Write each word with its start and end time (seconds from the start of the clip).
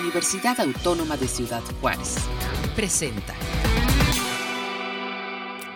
Universidad 0.00 0.58
Autónoma 0.60 1.16
de 1.16 1.28
Ciudad 1.28 1.62
Juárez. 1.80 2.16
Presenta. 2.74 3.32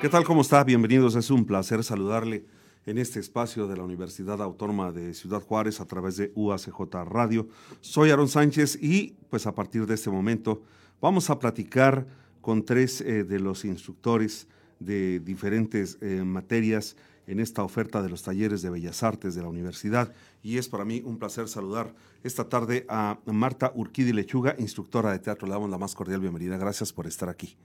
¿Qué 0.00 0.08
tal? 0.08 0.24
¿Cómo 0.24 0.40
está? 0.40 0.64
Bienvenidos. 0.64 1.14
Es 1.14 1.30
un 1.30 1.44
placer 1.44 1.84
saludarle 1.84 2.44
en 2.86 2.98
este 2.98 3.20
espacio 3.20 3.68
de 3.68 3.76
la 3.76 3.84
Universidad 3.84 4.42
Autónoma 4.42 4.90
de 4.90 5.14
Ciudad 5.14 5.40
Juárez 5.40 5.80
a 5.80 5.86
través 5.86 6.16
de 6.16 6.32
UACJ 6.34 6.80
Radio. 7.04 7.48
Soy 7.80 8.10
Aaron 8.10 8.28
Sánchez 8.28 8.78
y 8.82 9.14
pues 9.30 9.46
a 9.46 9.54
partir 9.54 9.86
de 9.86 9.94
este 9.94 10.10
momento 10.10 10.62
vamos 11.00 11.30
a 11.30 11.38
platicar 11.38 12.06
con 12.40 12.64
tres 12.64 13.00
eh, 13.00 13.24
de 13.24 13.38
los 13.38 13.64
instructores 13.64 14.48
de 14.80 15.20
diferentes 15.20 15.98
eh, 16.00 16.22
materias 16.24 16.96
en 17.28 17.40
esta 17.40 17.62
oferta 17.62 18.02
de 18.02 18.08
los 18.08 18.22
talleres 18.22 18.62
de 18.62 18.70
Bellas 18.70 19.02
Artes 19.02 19.34
de 19.34 19.42
la 19.42 19.48
universidad. 19.48 20.12
Y 20.42 20.56
es 20.56 20.68
para 20.68 20.84
mí 20.84 21.02
un 21.04 21.18
placer 21.18 21.46
saludar 21.46 21.94
esta 22.24 22.48
tarde 22.48 22.86
a 22.88 23.18
Marta 23.26 23.70
Urquidi 23.74 24.12
Lechuga, 24.12 24.56
instructora 24.58 25.12
de 25.12 25.18
teatro. 25.20 25.46
Le 25.46 25.52
damos 25.52 25.70
la 25.70 25.78
más 25.78 25.94
cordial 25.94 26.20
bienvenida. 26.20 26.56
Gracias 26.56 26.92
por 26.92 27.06
estar 27.06 27.28
aquí. 27.28 27.56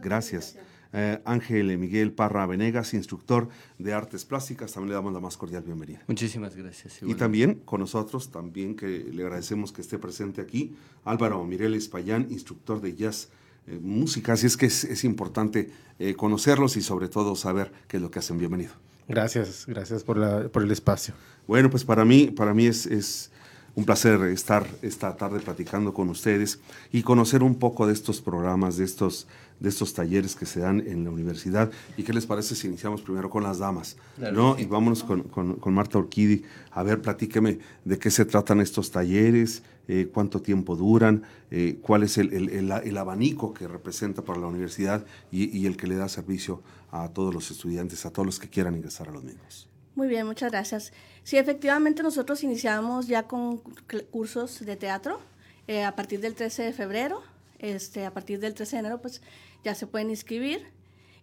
Gracias. 0.00 0.56
Eh, 0.92 1.20
Ángel 1.24 1.76
Miguel 1.76 2.12
Parra 2.12 2.46
Venegas, 2.46 2.94
instructor 2.94 3.48
de 3.78 3.92
artes 3.92 4.24
plásticas, 4.24 4.72
también 4.72 4.90
le 4.90 4.94
damos 4.94 5.12
la 5.12 5.20
más 5.20 5.36
cordial 5.36 5.62
bienvenida. 5.62 6.02
Muchísimas 6.06 6.56
gracias. 6.56 7.00
Y 7.02 7.14
también 7.14 7.56
con 7.64 7.80
nosotros, 7.80 8.30
también 8.30 8.74
que 8.74 8.86
le 8.86 9.22
agradecemos 9.22 9.72
que 9.72 9.82
esté 9.82 9.98
presente 9.98 10.40
aquí, 10.40 10.76
Álvaro 11.04 11.44
Mireles 11.44 11.88
Payán, 11.88 12.28
instructor 12.30 12.80
de 12.80 12.94
jazz 12.94 13.28
eh, 13.66 13.78
música. 13.82 14.32
Así 14.32 14.46
es 14.46 14.56
que 14.56 14.66
es, 14.66 15.04
importante 15.04 15.70
eh, 15.98 16.14
conocerlos 16.14 16.76
y 16.78 16.82
sobre 16.82 17.08
todo 17.08 17.36
saber 17.36 17.70
qué 17.86 17.98
es 17.98 18.02
lo 18.02 18.10
que 18.10 18.20
hacen. 18.20 18.38
Bienvenido. 18.38 18.72
Gracias, 19.08 19.64
gracias 19.66 20.04
por, 20.04 20.18
la, 20.18 20.48
por 20.48 20.62
el 20.62 20.70
espacio. 20.70 21.14
Bueno, 21.46 21.70
pues 21.70 21.84
para 21.84 22.04
mí, 22.04 22.26
para 22.26 22.52
mí 22.52 22.66
es, 22.66 22.86
es 22.86 23.30
un 23.78 23.84
placer 23.84 24.20
estar 24.22 24.66
esta 24.82 25.16
tarde 25.16 25.38
platicando 25.38 25.94
con 25.94 26.08
ustedes 26.08 26.58
y 26.90 27.02
conocer 27.02 27.44
un 27.44 27.54
poco 27.54 27.86
de 27.86 27.92
estos 27.92 28.20
programas, 28.20 28.76
de 28.76 28.84
estos, 28.84 29.28
de 29.60 29.68
estos 29.68 29.94
talleres 29.94 30.34
que 30.34 30.46
se 30.46 30.58
dan 30.58 30.80
en 30.80 31.04
la 31.04 31.10
universidad. 31.10 31.70
¿Y 31.96 32.02
qué 32.02 32.12
les 32.12 32.26
parece 32.26 32.56
si 32.56 32.66
iniciamos 32.66 33.02
primero 33.02 33.30
con 33.30 33.44
las 33.44 33.60
damas? 33.60 33.96
¿no? 34.32 34.58
Y 34.58 34.66
vámonos 34.66 35.04
con, 35.04 35.22
con, 35.22 35.74
Marta 35.74 35.96
Orquidi. 35.96 36.42
A 36.72 36.82
ver, 36.82 37.00
platíqueme 37.00 37.60
de 37.84 37.98
qué 37.98 38.10
se 38.10 38.24
tratan 38.24 38.60
estos 38.60 38.90
talleres, 38.90 39.62
eh, 39.90 40.10
cuánto 40.12 40.42
tiempo 40.42 40.76
duran, 40.76 41.22
eh, 41.50 41.78
cuál 41.80 42.02
es 42.02 42.18
el, 42.18 42.34
el, 42.34 42.70
el, 42.70 42.96
abanico 42.98 43.54
que 43.54 43.66
representa 43.66 44.20
para 44.22 44.38
la 44.38 44.46
universidad 44.46 45.06
y, 45.32 45.64
el 45.64 45.78
que 45.78 45.86
le 45.86 45.96
da 45.96 46.10
servicio 46.10 46.62
a 46.90 47.08
todos 47.08 47.32
los 47.32 47.50
estudiantes, 47.50 48.04
a 48.04 48.12
todos 48.12 48.26
los 48.26 48.38
que 48.38 48.50
quieran 48.50 48.76
ingresar 48.76 49.08
a 49.08 49.12
los 49.12 49.24
mismos. 49.24 49.66
Muy 49.94 50.06
bien, 50.08 50.26
muchas 50.26 50.52
gracias. 50.52 50.92
Sí, 51.22 51.38
efectivamente 51.38 52.02
nosotros 52.02 52.44
iniciamos 52.44 53.06
ya 53.06 53.22
con 53.22 53.62
cursos 54.10 54.60
de 54.60 54.76
teatro 54.76 55.20
eh, 55.66 55.84
a 55.84 55.96
partir 55.96 56.20
del 56.20 56.34
13 56.34 56.64
de 56.64 56.72
febrero. 56.74 57.22
Este, 57.58 58.04
a 58.04 58.12
partir 58.12 58.40
del 58.40 58.52
13 58.52 58.76
de 58.76 58.80
enero 58.80 59.00
pues 59.00 59.22
ya 59.64 59.74
se 59.74 59.86
pueden 59.86 60.10
inscribir 60.10 60.66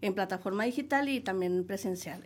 en 0.01 0.15
plataforma 0.15 0.63
digital 0.63 1.07
y 1.07 1.19
también 1.19 1.65
presencial. 1.65 2.23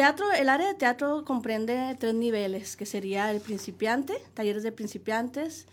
Teatro, 0.00 0.32
el 0.32 0.48
área 0.48 0.68
de 0.68 0.74
teatro 0.74 1.26
comprende 1.26 1.94
tres 2.00 2.14
niveles, 2.14 2.74
que 2.74 2.86
sería 2.86 3.30
el 3.30 3.42
principiante, 3.42 4.14
talleres 4.32 4.62
de 4.62 4.72
principiantes, 4.72 5.66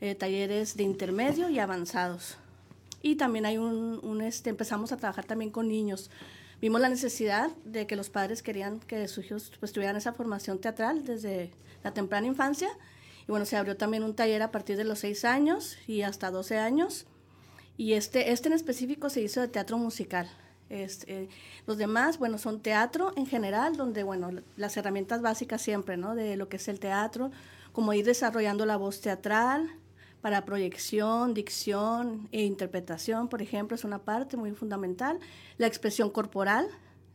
eh, 0.00 0.14
talleres 0.14 0.76
de 0.76 0.84
intermedio 0.84 1.48
y 1.48 1.58
avanzados. 1.58 2.36
Y 3.02 3.16
también 3.16 3.44
hay 3.44 3.58
un, 3.58 3.98
un 4.04 4.20
este, 4.20 4.50
empezamos 4.50 4.92
a 4.92 4.96
trabajar 4.98 5.24
también 5.24 5.50
con 5.50 5.66
niños 5.66 6.10
vimos 6.60 6.80
la 6.80 6.88
necesidad 6.88 7.50
de 7.64 7.88
que 7.88 7.96
los 7.96 8.08
padres 8.08 8.40
querían 8.40 8.78
que 8.78 9.08
sus 9.08 9.26
hijos 9.26 9.50
pues, 9.58 9.72
tuvieran 9.72 9.96
esa 9.96 10.12
formación 10.12 10.60
teatral 10.60 11.04
desde 11.04 11.50
la 11.82 11.92
temprana 11.92 12.28
infancia. 12.28 12.68
Y 13.26 13.32
bueno, 13.32 13.46
se 13.46 13.56
abrió 13.56 13.76
también 13.76 14.04
un 14.04 14.14
taller 14.14 14.42
a 14.42 14.52
partir 14.52 14.76
de 14.76 14.84
los 14.84 15.00
6 15.00 15.24
años 15.24 15.76
y 15.88 16.02
hasta 16.02 16.30
12 16.30 16.58
años. 16.58 17.06
Y 17.76 17.94
este, 17.94 18.30
este 18.30 18.46
en 18.46 18.54
específico 18.54 19.10
se 19.10 19.22
hizo 19.22 19.40
de 19.40 19.48
teatro 19.48 19.76
musical. 19.76 20.30
Este, 20.72 21.28
los 21.66 21.76
demás, 21.76 22.18
bueno, 22.18 22.38
son 22.38 22.60
teatro 22.60 23.12
en 23.16 23.26
general, 23.26 23.76
donde, 23.76 24.02
bueno, 24.02 24.30
las 24.56 24.76
herramientas 24.78 25.20
básicas 25.20 25.60
siempre, 25.60 25.98
¿no? 25.98 26.14
De 26.14 26.36
lo 26.36 26.48
que 26.48 26.56
es 26.56 26.66
el 26.66 26.80
teatro, 26.80 27.30
como 27.72 27.92
ir 27.92 28.06
desarrollando 28.06 28.64
la 28.64 28.78
voz 28.78 29.02
teatral, 29.02 29.70
para 30.22 30.44
proyección, 30.44 31.34
dicción 31.34 32.28
e 32.30 32.44
interpretación, 32.44 33.28
por 33.28 33.42
ejemplo, 33.42 33.74
es 33.74 33.84
una 33.84 33.98
parte 33.98 34.36
muy 34.36 34.52
fundamental. 34.52 35.18
La 35.58 35.66
expresión 35.66 36.10
corporal 36.10 36.68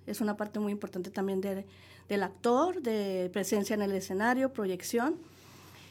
es 0.06 0.20
una 0.20 0.36
parte 0.36 0.60
muy 0.60 0.74
importante 0.74 1.10
también 1.10 1.42
del 1.42 2.24
actor, 2.24 2.82
de 2.82 3.30
presencia 3.32 3.74
en 3.74 3.82
el 3.82 3.94
escenario, 3.94 4.52
proyección. 4.52 5.16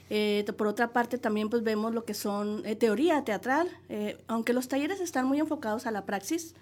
Eh, 0.08 0.44
por 0.56 0.68
otra 0.68 0.92
parte, 0.92 1.18
también 1.18 1.50
pues 1.50 1.62
vemos 1.62 1.92
lo 1.92 2.04
que 2.04 2.14
son 2.14 2.62
eh, 2.64 2.76
teoría 2.76 3.24
teatral. 3.24 3.68
Eh, 3.88 4.18
aunque 4.28 4.52
los 4.52 4.68
talleres 4.68 5.00
están 5.00 5.26
muy 5.26 5.40
enfocados 5.40 5.86
a 5.86 5.90
la 5.90 6.04
praxis, 6.04 6.54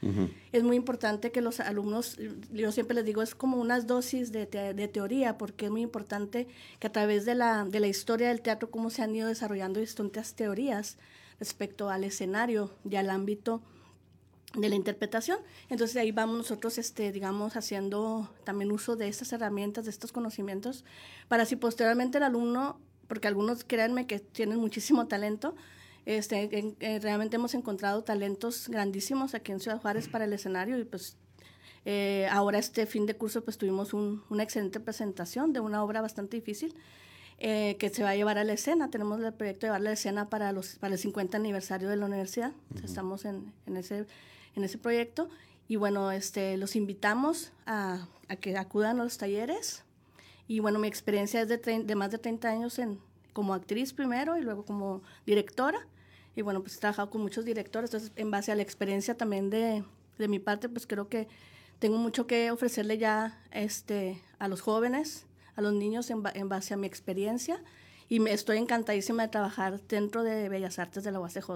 es 0.53 0.62
muy 0.62 0.77
importante 0.77 1.31
que 1.31 1.41
los 1.41 1.60
alumnos, 1.60 2.16
yo 2.53 2.72
siempre 2.72 2.94
les 2.94 3.04
digo, 3.04 3.22
es 3.22 3.34
como 3.34 3.59
unas 3.59 3.87
dosis 3.87 4.33
de, 4.33 4.47
de, 4.47 4.88
teoría, 4.88 5.37
porque 5.37 5.66
es 5.66 5.71
muy 5.71 5.83
importante 5.83 6.49
que 6.78 6.87
a 6.87 6.93
través 6.93 7.25
de 7.25 7.34
la, 7.34 7.65
de 7.65 7.81
la 7.81 7.87
historia 7.87 8.28
del 8.28 8.41
teatro, 8.41 8.71
cómo 8.71 8.91
se 8.91 9.03
han 9.03 9.15
ido 9.15 9.28
desarrollando 9.28 9.81
distintas 9.81 10.34
teorías 10.34 10.97
respecto 11.38 11.91
al 11.91 12.04
escenario 12.04 12.71
y 12.88 12.97
al 12.97 13.10
ámbito 13.10 13.60
de 14.54 14.69
la 14.69 14.75
interpretación. 14.75 15.38
Entonces 15.69 15.97
ahí 15.97 16.12
vamos 16.12 16.37
nosotros, 16.37 16.78
este, 16.78 17.12
digamos, 17.12 17.56
haciendo 17.56 18.31
también 18.44 18.72
uso 18.72 18.97
de 18.97 19.09
estas 19.09 19.33
herramientas, 19.33 19.84
de 19.84 19.91
estos 19.91 20.12
conocimientos, 20.12 20.84
para 21.28 21.44
si 21.44 21.56
posteriormente 21.56 22.19
el 22.19 22.25
alumno 22.25 22.78
porque 23.06 23.28
algunos 23.28 23.65
créanme 23.65 24.06
que 24.06 24.19
tienen 24.19 24.59
muchísimo 24.59 25.06
talento. 25.06 25.54
Este, 26.06 26.76
realmente 27.00 27.37
hemos 27.37 27.54
encontrado 27.54 28.04
talentos 28.04 28.69
grandísimos 28.69 29.34
aquí 29.34 29.53
en 29.53 29.60
Ciudad 29.60 29.81
Juárez 29.81 30.09
para 30.09 30.26
el 30.26 30.32
escenario 30.34 30.78
y 30.78 30.84
pues 30.84 31.16
eh, 31.87 32.26
ahora 32.31 32.59
este 32.59 32.87
fin 32.87 33.06
de 33.06 33.15
curso 33.15 33.44
pues 33.44 33.59
tuvimos 33.59 33.94
una 33.94 34.42
excelente 34.42 34.81
presentación 34.81 35.53
de 35.53 35.60
una 35.60 35.82
obra 35.82 36.00
bastante 36.00 36.37
difícil 36.37 36.75
eh, 37.38 37.76
que 37.78 37.91
se 37.91 38.03
va 38.03 38.10
a 38.10 38.16
llevar 38.16 38.38
a 38.38 38.44
la 38.44 38.53
escena. 38.53 38.91
Tenemos 38.91 39.21
el 39.21 39.32
proyecto 39.32 39.66
de 39.66 39.69
llevar 39.69 39.81
a 39.81 39.84
la 39.84 39.92
escena 39.92 40.28
para, 40.28 40.53
los, 40.53 40.76
para 40.76 40.94
el 40.94 40.98
50 40.98 41.36
aniversario 41.36 41.88
de 41.88 41.97
la 41.97 42.06
universidad. 42.06 42.53
Estamos 42.82 43.25
en, 43.25 43.53
en, 43.66 43.76
ese, 43.76 44.06
en 44.56 44.65
ese 44.65 44.78
proyecto 44.78 45.28
y 45.69 45.76
bueno, 45.76 46.10
este, 46.12 46.56
los 46.56 46.76
invitamos 46.76 47.53
a, 47.66 48.06
a 48.28 48.36
que 48.36 48.56
acudan 48.56 49.00
a 49.00 49.04
los 49.04 49.19
talleres 49.19 49.84
y 50.47 50.60
bueno, 50.60 50.78
mi 50.78 50.88
experiencia 50.88 51.41
es 51.43 51.49
de, 51.49 51.59
de 51.59 51.94
más 51.94 52.10
de 52.10 52.19
30 52.19 52.49
años 52.49 52.78
en, 52.78 52.99
como 53.32 53.55
actriz 53.55 53.93
primero 53.93 54.38
y 54.38 54.43
luego 54.43 54.65
como 54.65 55.03
directora. 55.27 55.87
Y 56.37 56.43
bueno, 56.43 56.62
pues 56.62 56.77
he 56.77 56.81
trabajado 56.81 57.10
con 57.10 57.22
muchos 57.22 57.44
directores, 57.44 57.91
entonces 57.91 58.12
en 58.16 58.31
base 58.31 58.50
a 58.50 58.56
la 58.56 58.62
experiencia 58.62 59.16
también 59.16 59.50
de, 59.50 59.84
de 60.19 60.28
mi 60.28 60.38
parte, 60.38 60.69
pues 60.69 60.87
creo 60.87 61.09
que 61.09 61.28
tengo 61.78 61.99
mucho 61.99 62.27
que 62.27 62.50
ofrecerle 62.50 62.99
ya 62.99 63.41
este, 63.53 64.21
a 64.38 64.49
los 64.49 64.60
jóvenes, 64.60 65.27
a 65.56 65.62
los 65.62 65.75
niños 65.75 66.10
en, 66.10 66.22
en 66.34 66.49
base 66.49 66.75
a 66.75 66.77
mi 66.77 66.87
experiencia. 66.87 67.62
Y 68.09 68.21
me 68.21 68.33
estoy 68.33 68.59
encantadísima 68.59 69.22
de 69.22 69.28
trabajar 69.28 69.81
dentro 69.88 70.22
de 70.22 70.49
Bellas 70.49 70.78
Artes 70.78 71.04
de 71.04 71.12
la 71.12 71.21
UACJ. 71.21 71.50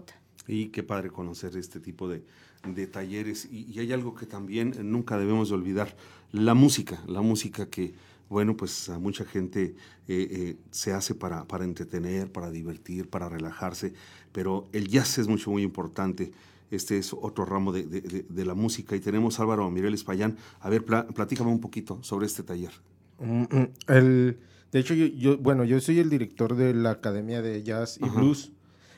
Y 0.47 0.69
qué 0.69 0.83
padre 0.83 1.11
conocer 1.11 1.57
este 1.57 1.79
tipo 1.79 2.09
de, 2.09 2.25
de 2.67 2.87
talleres. 2.87 3.47
Y, 3.51 3.71
y, 3.71 3.81
hay 3.81 3.93
algo 3.93 4.15
que 4.15 4.27
también 4.27 4.75
nunca 4.91 5.19
debemos 5.19 5.51
de 5.51 5.57
olvidar, 5.57 5.95
la 6.33 6.55
música, 6.55 7.03
la 7.07 7.21
música 7.21 7.67
que 7.67 7.95
bueno, 8.29 8.57
pues 8.57 8.89
a 8.89 8.99
mucha 8.99 9.25
gente 9.25 9.75
eh, 10.07 10.29
eh, 10.31 10.57
se 10.71 10.93
hace 10.93 11.15
para, 11.15 11.47
para 11.47 11.65
entretener, 11.65 12.31
para 12.31 12.51
divertir, 12.51 13.09
para 13.09 13.29
relajarse, 13.29 13.93
pero 14.33 14.69
el 14.73 14.89
jazz 14.89 15.19
es 15.19 15.29
mucho, 15.29 15.51
muy 15.51 15.63
importante. 15.63 16.33
Este 16.71 16.99
es 16.99 17.15
otro 17.15 17.47
ramo 17.47 17.73
de, 17.73 17.85
de, 17.85 18.45
la 18.45 18.55
música 18.55 18.95
y 18.95 19.01
tenemos 19.01 19.39
a 19.39 19.43
Álvaro 19.43 19.71
Mireles 19.71 20.05
Payán. 20.05 20.37
A 20.61 20.69
ver, 20.69 20.85
platícame 20.85 21.51
un 21.51 21.61
poquito 21.61 22.03
sobre 22.03 22.27
este 22.27 22.43
taller. 22.43 22.73
Mm, 23.19 23.43
mm, 23.45 23.69
el, 23.87 24.39
de 24.71 24.79
hecho, 24.79 24.95
yo, 24.95 25.39
bueno, 25.39 25.65
yo 25.65 25.81
soy 25.81 25.99
el 25.99 26.11
director 26.11 26.55
de 26.57 26.75
la 26.75 26.91
Academia 26.91 27.41
de 27.41 27.63
Jazz 27.63 27.99
y 28.03 28.09
Blues. 28.09 28.53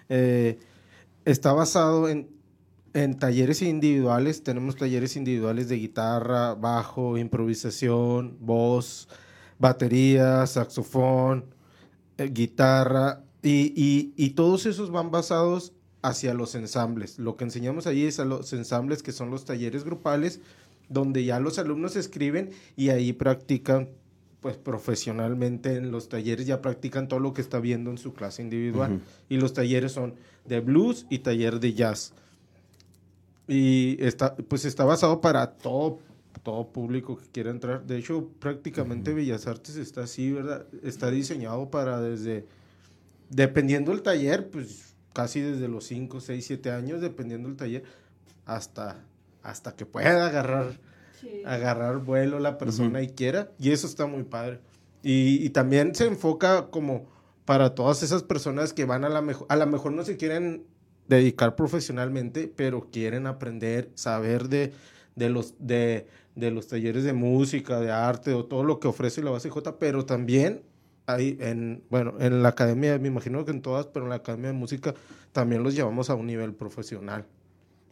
Eh, 0.08 0.58
está 1.24 1.52
basado 1.52 2.08
en 2.08 2.28
en 2.92 3.16
talleres 3.16 3.62
individuales 3.62 4.42
tenemos 4.42 4.76
talleres 4.76 5.16
individuales 5.16 5.68
de 5.68 5.76
guitarra, 5.76 6.54
bajo, 6.54 7.18
improvisación, 7.18 8.36
voz, 8.40 9.08
batería, 9.58 10.46
saxofón, 10.46 11.44
eh, 12.18 12.28
guitarra 12.32 13.22
y, 13.42 14.30
todos 14.30 14.66
esos 14.66 14.90
van 14.90 15.10
basados 15.10 15.72
hacia 16.02 16.34
los 16.34 16.54
ensambles. 16.54 17.18
Lo 17.18 17.36
que 17.36 17.44
enseñamos 17.44 17.86
ahí 17.86 18.04
es 18.04 18.20
a 18.20 18.24
los 18.24 18.52
ensambles 18.52 19.02
que 19.02 19.12
son 19.12 19.30
los 19.30 19.44
talleres 19.44 19.84
grupales 19.84 20.40
donde 20.88 21.24
ya 21.24 21.38
los 21.38 21.58
alumnos 21.58 21.94
escriben 21.96 22.50
y 22.76 22.88
ahí 22.88 23.12
practican 23.12 23.90
pues 24.40 24.56
profesionalmente 24.56 25.76
en 25.76 25.92
los 25.92 26.08
talleres 26.08 26.46
ya 26.46 26.62
practican 26.62 27.08
todo 27.08 27.20
lo 27.20 27.34
que 27.34 27.42
está 27.42 27.60
viendo 27.60 27.90
en 27.90 27.98
su 27.98 28.14
clase 28.14 28.42
individual 28.42 29.02
y 29.28 29.36
los 29.36 29.52
talleres 29.52 29.92
son 29.92 30.14
de 30.46 30.60
blues 30.60 31.06
y 31.10 31.18
taller 31.18 31.60
de 31.60 31.74
jazz. 31.74 32.14
Y 33.50 33.96
está, 33.98 34.36
pues 34.36 34.64
está 34.64 34.84
basado 34.84 35.20
para 35.20 35.54
todo, 35.54 35.98
todo 36.44 36.68
público 36.68 37.16
que 37.18 37.26
quiera 37.32 37.50
entrar. 37.50 37.84
De 37.84 37.98
hecho, 37.98 38.28
prácticamente 38.38 39.12
Bellas 39.12 39.48
Artes 39.48 39.74
está 39.74 40.04
así, 40.04 40.30
¿verdad? 40.30 40.66
Está 40.84 41.10
diseñado 41.10 41.68
para 41.68 42.00
desde, 42.00 42.46
dependiendo 43.28 43.90
del 43.90 44.02
taller, 44.02 44.50
pues 44.50 44.94
casi 45.12 45.40
desde 45.40 45.66
los 45.66 45.84
5, 45.86 46.20
6, 46.20 46.46
7 46.46 46.70
años, 46.70 47.00
dependiendo 47.00 47.48
del 47.48 47.56
taller, 47.56 47.82
hasta, 48.46 49.04
hasta 49.42 49.74
que 49.74 49.84
pueda 49.84 50.28
agarrar, 50.28 50.78
agarrar 51.44 51.98
vuelo 51.98 52.38
la 52.38 52.56
persona 52.56 53.02
y 53.02 53.08
quiera. 53.08 53.50
Y 53.58 53.72
eso 53.72 53.88
está 53.88 54.06
muy 54.06 54.22
padre. 54.22 54.60
Y, 55.02 55.44
y, 55.44 55.50
también 55.50 55.92
se 55.96 56.06
enfoca 56.06 56.70
como 56.70 57.08
para 57.46 57.74
todas 57.74 58.04
esas 58.04 58.22
personas 58.22 58.72
que 58.72 58.84
van 58.84 59.04
a 59.04 59.08
la 59.08 59.22
mejor, 59.22 59.48
a 59.50 59.56
lo 59.56 59.66
mejor 59.66 59.90
no 59.90 60.04
se 60.04 60.16
quieren 60.16 60.66
dedicar 61.10 61.56
profesionalmente, 61.56 62.50
pero 62.54 62.88
quieren 62.90 63.26
aprender, 63.26 63.90
saber 63.94 64.48
de, 64.48 64.72
de 65.16 65.28
los, 65.28 65.54
de, 65.58 66.06
de 66.36 66.50
los 66.50 66.68
talleres 66.68 67.04
de 67.04 67.12
música, 67.12 67.80
de 67.80 67.90
arte 67.90 68.32
o 68.32 68.44
todo 68.44 68.64
lo 68.64 68.78
que 68.78 68.88
ofrece 68.88 69.22
la 69.22 69.30
base 69.30 69.50
J, 69.50 69.78
pero 69.78 70.06
también 70.06 70.62
hay 71.06 71.36
en, 71.40 71.82
bueno, 71.90 72.14
en 72.20 72.42
la 72.42 72.50
academia, 72.50 72.96
me 72.98 73.08
imagino 73.08 73.44
que 73.44 73.50
en 73.50 73.60
todas, 73.60 73.86
pero 73.86 74.06
en 74.06 74.10
la 74.10 74.16
academia 74.16 74.48
de 74.52 74.56
música 74.56 74.94
también 75.32 75.62
los 75.62 75.74
llevamos 75.74 76.10
a 76.10 76.14
un 76.14 76.26
nivel 76.26 76.54
profesional. 76.54 77.26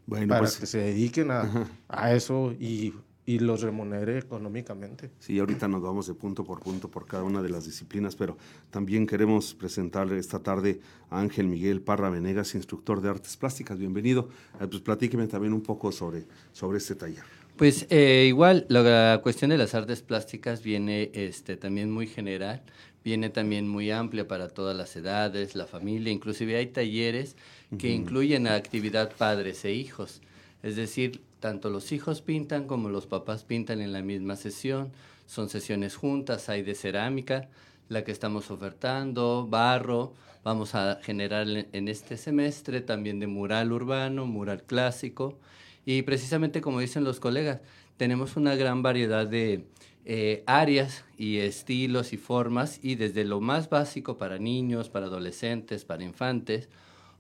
Bueno, 0.06 0.29
para 0.29 0.41
pues 0.41 0.56
que 0.56 0.67
se 0.67 0.79
dediquen 0.79 1.31
a, 1.31 1.69
a 1.88 2.15
eso 2.15 2.53
y 2.59 2.94
y 3.28 3.40
los 3.40 3.60
remunere 3.60 4.16
económicamente. 4.16 5.10
Sí, 5.19 5.38
ahorita 5.38 5.69
nos 5.69 5.82
vamos 5.82 6.06
de 6.06 6.14
punto 6.14 6.44
por 6.44 6.60
punto 6.60 6.90
por 6.90 7.06
cada 7.06 7.25
una 7.25 7.42
de 7.42 7.50
las 7.50 7.66
disciplinas, 7.66 8.16
pero 8.16 8.38
también 8.70 9.06
queremos 9.06 9.52
presentarle 9.52 10.19
esta 10.19 10.38
tarde 10.38 10.80
a 11.10 11.20
Ángel 11.20 11.46
Miguel 11.46 11.82
Parra 11.82 12.08
Venegas, 12.08 12.54
instructor 12.54 13.02
de 13.02 13.10
artes 13.10 13.36
plásticas. 13.36 13.78
Bienvenido. 13.78 14.30
Eh, 14.58 14.66
pues 14.66 14.80
platíqueme 14.80 15.26
también 15.26 15.52
un 15.52 15.60
poco 15.60 15.92
sobre, 15.92 16.25
sobre 16.52 16.78
este 16.78 16.94
taller. 16.94 17.22
Pues 17.58 17.86
eh, 17.90 18.25
igual, 18.26 18.64
la 18.70 19.20
cuestión 19.22 19.50
de 19.50 19.58
las 19.58 19.74
artes 19.74 20.00
plásticas 20.00 20.62
viene 20.62 21.10
este, 21.12 21.58
también 21.58 21.90
muy 21.90 22.06
general, 22.06 22.62
viene 23.04 23.28
también 23.28 23.69
muy 23.69 23.90
amplia 23.90 24.26
para 24.26 24.48
todas 24.48 24.74
las 24.74 24.96
edades, 24.96 25.54
la 25.54 25.66
familia, 25.66 26.10
inclusive 26.10 26.56
hay 26.56 26.69
talleres 26.69 27.36
que 27.78 27.90
incluyen 27.90 28.46
actividad 28.46 29.14
padres 29.14 29.66
e 29.66 29.72
hijos. 29.74 30.22
Es 30.62 30.76
decir, 30.76 31.20
tanto 31.40 31.70
los 31.70 31.93
hijos 31.93 32.23
pintan 32.23 32.67
como 32.67 32.88
los 32.88 33.06
papás 33.06 33.44
pintan 33.44 33.81
en 33.81 33.93
la 33.93 34.02
misma 34.02 34.37
sesión. 34.37 34.93
Son 35.26 35.49
sesiones 35.49 35.96
juntas, 35.96 36.49
hay 36.49 36.62
de 36.62 36.75
cerámica, 36.75 37.49
la 37.88 38.05
que 38.05 38.12
estamos 38.12 38.50
ofertando, 38.50 39.46
barro, 39.49 40.14
vamos 40.44 40.75
a 40.75 40.99
generar 41.02 41.46
en 41.49 41.88
este 41.88 42.17
semestre 42.17 42.81
también 42.81 43.20
de 43.20 43.26
mural 43.26 43.73
urbano, 43.73 44.26
mural 44.26 44.62
clásico. 44.62 45.38
Y 45.85 46.02
precisamente 46.02 46.61
como 46.61 46.81
dicen 46.81 47.05
los 47.05 47.20
colegas, 47.20 47.61
tenemos 47.96 48.37
una 48.37 48.55
gran 48.55 48.82
variedad 48.82 49.26
de 49.26 49.64
eh, 50.05 50.43
áreas 50.46 51.05
y 51.19 51.38
estilos 51.38 52.12
y 52.12 52.17
formas, 52.17 52.81
y 52.82 52.94
desde 52.94 53.25
lo 53.25 53.41
más 53.41 53.69
básico 53.69 54.17
para 54.17 54.38
niños, 54.38 54.88
para 54.88 55.06
adolescentes, 55.06 55.84
para 55.84 56.05
infantes, 56.05 56.69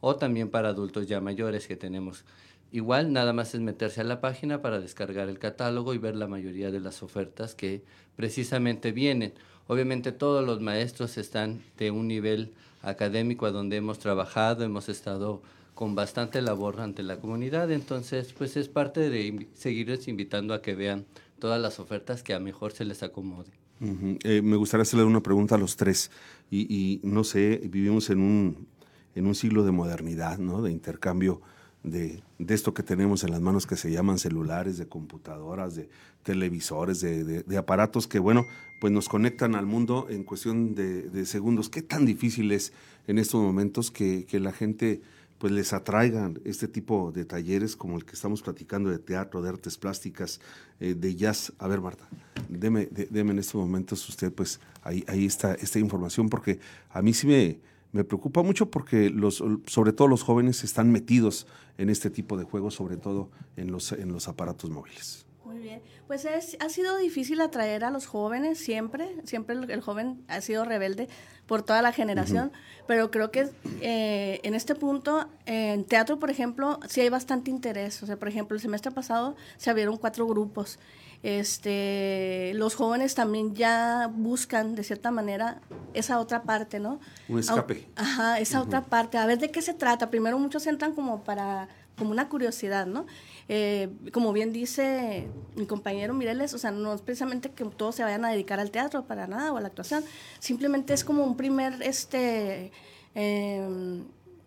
o 0.00 0.16
también 0.16 0.48
para 0.48 0.70
adultos 0.70 1.06
ya 1.06 1.20
mayores 1.20 1.66
que 1.66 1.76
tenemos 1.76 2.24
Igual 2.70 3.12
nada 3.12 3.32
más 3.32 3.54
es 3.54 3.60
meterse 3.60 4.02
a 4.02 4.04
la 4.04 4.20
página 4.20 4.60
para 4.60 4.80
descargar 4.80 5.28
el 5.28 5.38
catálogo 5.38 5.94
y 5.94 5.98
ver 5.98 6.16
la 6.16 6.26
mayoría 6.26 6.70
de 6.70 6.80
las 6.80 7.02
ofertas 7.02 7.54
que 7.54 7.82
precisamente 8.16 8.92
vienen. 8.92 9.32
Obviamente 9.68 10.12
todos 10.12 10.44
los 10.44 10.60
maestros 10.60 11.16
están 11.16 11.62
de 11.78 11.90
un 11.90 12.08
nivel 12.08 12.52
académico 12.82 13.46
a 13.46 13.50
donde 13.50 13.76
hemos 13.76 13.98
trabajado, 13.98 14.64
hemos 14.64 14.88
estado 14.88 15.42
con 15.74 15.94
bastante 15.94 16.42
labor 16.42 16.80
ante 16.80 17.02
la 17.02 17.20
comunidad, 17.20 17.70
entonces 17.70 18.34
pues 18.36 18.56
es 18.56 18.68
parte 18.68 19.10
de 19.10 19.48
seguirles 19.54 20.08
invitando 20.08 20.52
a 20.52 20.60
que 20.60 20.74
vean 20.74 21.06
todas 21.38 21.60
las 21.60 21.78
ofertas 21.78 22.22
que 22.22 22.34
a 22.34 22.40
mejor 22.40 22.72
se 22.72 22.84
les 22.84 23.02
acomode. 23.02 23.50
Eh, 23.80 24.42
me 24.42 24.56
gustaría 24.56 24.82
hacerle 24.82 25.04
una 25.04 25.22
pregunta 25.22 25.54
a 25.54 25.58
los 25.58 25.76
tres 25.76 26.10
y, 26.50 26.66
y 26.74 27.00
no 27.04 27.22
sé, 27.22 27.60
vivimos 27.70 28.10
en 28.10 28.18
un, 28.18 28.66
en 29.14 29.26
un 29.26 29.34
siglo 29.34 29.64
de 29.64 29.70
modernidad, 29.70 30.38
¿no? 30.38 30.62
de 30.62 30.72
intercambio 30.72 31.40
de, 31.82 32.22
esto 32.38 32.74
que 32.74 32.82
tenemos 32.82 33.24
en 33.24 33.30
las 33.30 33.40
manos 33.40 33.66
que 33.66 33.76
se 33.76 33.90
llaman 33.90 34.18
celulares, 34.18 34.78
de 34.78 34.86
computadoras, 34.86 35.74
de 35.74 35.88
televisores, 36.22 37.00
de, 37.00 37.56
aparatos 37.56 38.06
que, 38.06 38.18
bueno, 38.18 38.46
pues 38.80 38.92
nos 38.92 39.08
conectan 39.08 39.54
al 39.54 39.66
mundo 39.66 40.06
en 40.10 40.24
cuestión 40.24 40.74
de, 40.74 41.26
segundos. 41.26 41.68
¿Qué 41.68 41.82
tan 41.82 42.04
difícil 42.04 42.52
es 42.52 42.72
en 43.06 43.18
estos 43.18 43.42
momentos 43.42 43.90
que, 43.90 44.26
la 44.32 44.52
gente 44.52 45.00
pues 45.38 45.52
les 45.52 45.72
atraigan 45.72 46.40
este 46.44 46.66
tipo 46.66 47.12
de 47.12 47.24
talleres 47.24 47.76
como 47.76 47.96
el 47.96 48.04
que 48.04 48.14
estamos 48.14 48.42
platicando 48.42 48.90
de 48.90 48.98
teatro, 48.98 49.40
de 49.40 49.50
artes 49.50 49.78
plásticas, 49.78 50.40
eh, 50.80 50.96
de 50.98 51.14
jazz. 51.14 51.52
A 51.60 51.68
ver, 51.68 51.80
Marta, 51.80 52.08
deme, 52.48 52.88
en 53.12 53.38
estos 53.38 53.54
momentos 53.54 54.08
usted, 54.08 54.32
pues 54.32 54.58
ahí, 54.82 55.04
ahí 55.06 55.26
está 55.26 55.54
esta 55.54 55.78
información, 55.78 56.28
porque 56.28 56.58
a 56.90 57.02
mí 57.02 57.14
sí 57.14 57.28
me, 57.28 57.60
me 57.92 58.04
preocupa 58.04 58.42
mucho 58.42 58.70
porque 58.70 59.10
los, 59.10 59.42
sobre 59.66 59.92
todo 59.92 60.08
los 60.08 60.22
jóvenes 60.22 60.64
están 60.64 60.90
metidos 60.90 61.46
en 61.78 61.90
este 61.90 62.10
tipo 62.10 62.36
de 62.36 62.44
juegos, 62.44 62.74
sobre 62.74 62.96
todo 62.96 63.30
en 63.56 63.72
los, 63.72 63.92
en 63.92 64.12
los 64.12 64.28
aparatos 64.28 64.70
móviles. 64.70 65.26
Muy 65.44 65.60
bien, 65.60 65.80
pues 66.06 66.26
ha 66.26 66.68
sido 66.68 66.98
difícil 66.98 67.40
atraer 67.40 67.82
a 67.82 67.90
los 67.90 68.06
jóvenes 68.06 68.58
siempre, 68.58 69.16
siempre 69.24 69.56
el, 69.56 69.80
joven 69.80 70.22
ha 70.28 70.42
sido 70.42 70.66
rebelde 70.66 71.08
por 71.46 71.62
toda 71.62 71.80
la 71.80 71.90
generación, 71.90 72.52
pero 72.86 73.10
creo 73.10 73.30
que 73.30 73.48
eh, 73.80 74.40
en 74.42 74.54
este 74.54 74.74
punto, 74.74 75.26
en 75.46 75.84
teatro, 75.84 76.18
por 76.18 76.28
ejemplo, 76.28 76.78
sí 76.86 77.00
hay 77.00 77.08
bastante 77.08 77.50
interés. 77.50 78.02
O 78.02 78.06
sea, 78.06 78.18
por 78.18 78.28
ejemplo, 78.28 78.54
el 78.56 78.60
semestre 78.60 78.92
pasado 78.92 79.36
se 79.56 79.70
abrieron 79.70 79.96
cuatro 79.96 80.26
grupos 80.26 80.78
este, 81.22 82.52
los 82.54 82.74
jóvenes 82.74 83.14
también 83.14 83.54
ya 83.54 84.10
buscan 84.12 84.74
de 84.74 84.84
cierta 84.84 85.10
manera 85.10 85.60
esa 85.94 86.20
otra 86.20 86.42
parte, 86.42 86.78
¿no? 86.78 87.00
Un 87.28 87.40
escape. 87.40 87.88
Ajá, 87.96 88.38
esa 88.38 88.62
otra 88.62 88.84
parte. 88.84 89.18
A 89.18 89.26
ver 89.26 89.38
de 89.38 89.50
qué 89.50 89.62
se 89.62 89.74
trata. 89.74 90.10
Primero 90.10 90.38
muchos 90.38 90.66
entran 90.66 90.94
como 90.94 91.24
para, 91.24 91.68
como 91.96 92.10
una 92.12 92.28
curiosidad, 92.28 92.86
¿no? 92.86 93.06
Eh, 93.48 93.88
como 94.12 94.32
bien 94.32 94.52
dice 94.52 95.28
mi 95.56 95.66
compañero 95.66 96.14
Mireles, 96.14 96.54
o 96.54 96.58
sea, 96.58 96.70
no 96.70 96.94
es 96.94 97.00
precisamente 97.00 97.50
que 97.50 97.64
todos 97.64 97.94
se 97.94 98.04
vayan 98.04 98.24
a 98.24 98.30
dedicar 98.30 98.60
al 98.60 98.70
teatro 98.70 99.06
para 99.06 99.26
nada 99.26 99.52
o 99.52 99.56
a 99.56 99.60
la 99.60 99.68
actuación, 99.68 100.04
simplemente 100.38 100.92
es 100.92 101.02
como 101.02 101.24
un 101.24 101.34
primer, 101.34 101.82
este, 101.82 102.72
eh, 103.14 104.02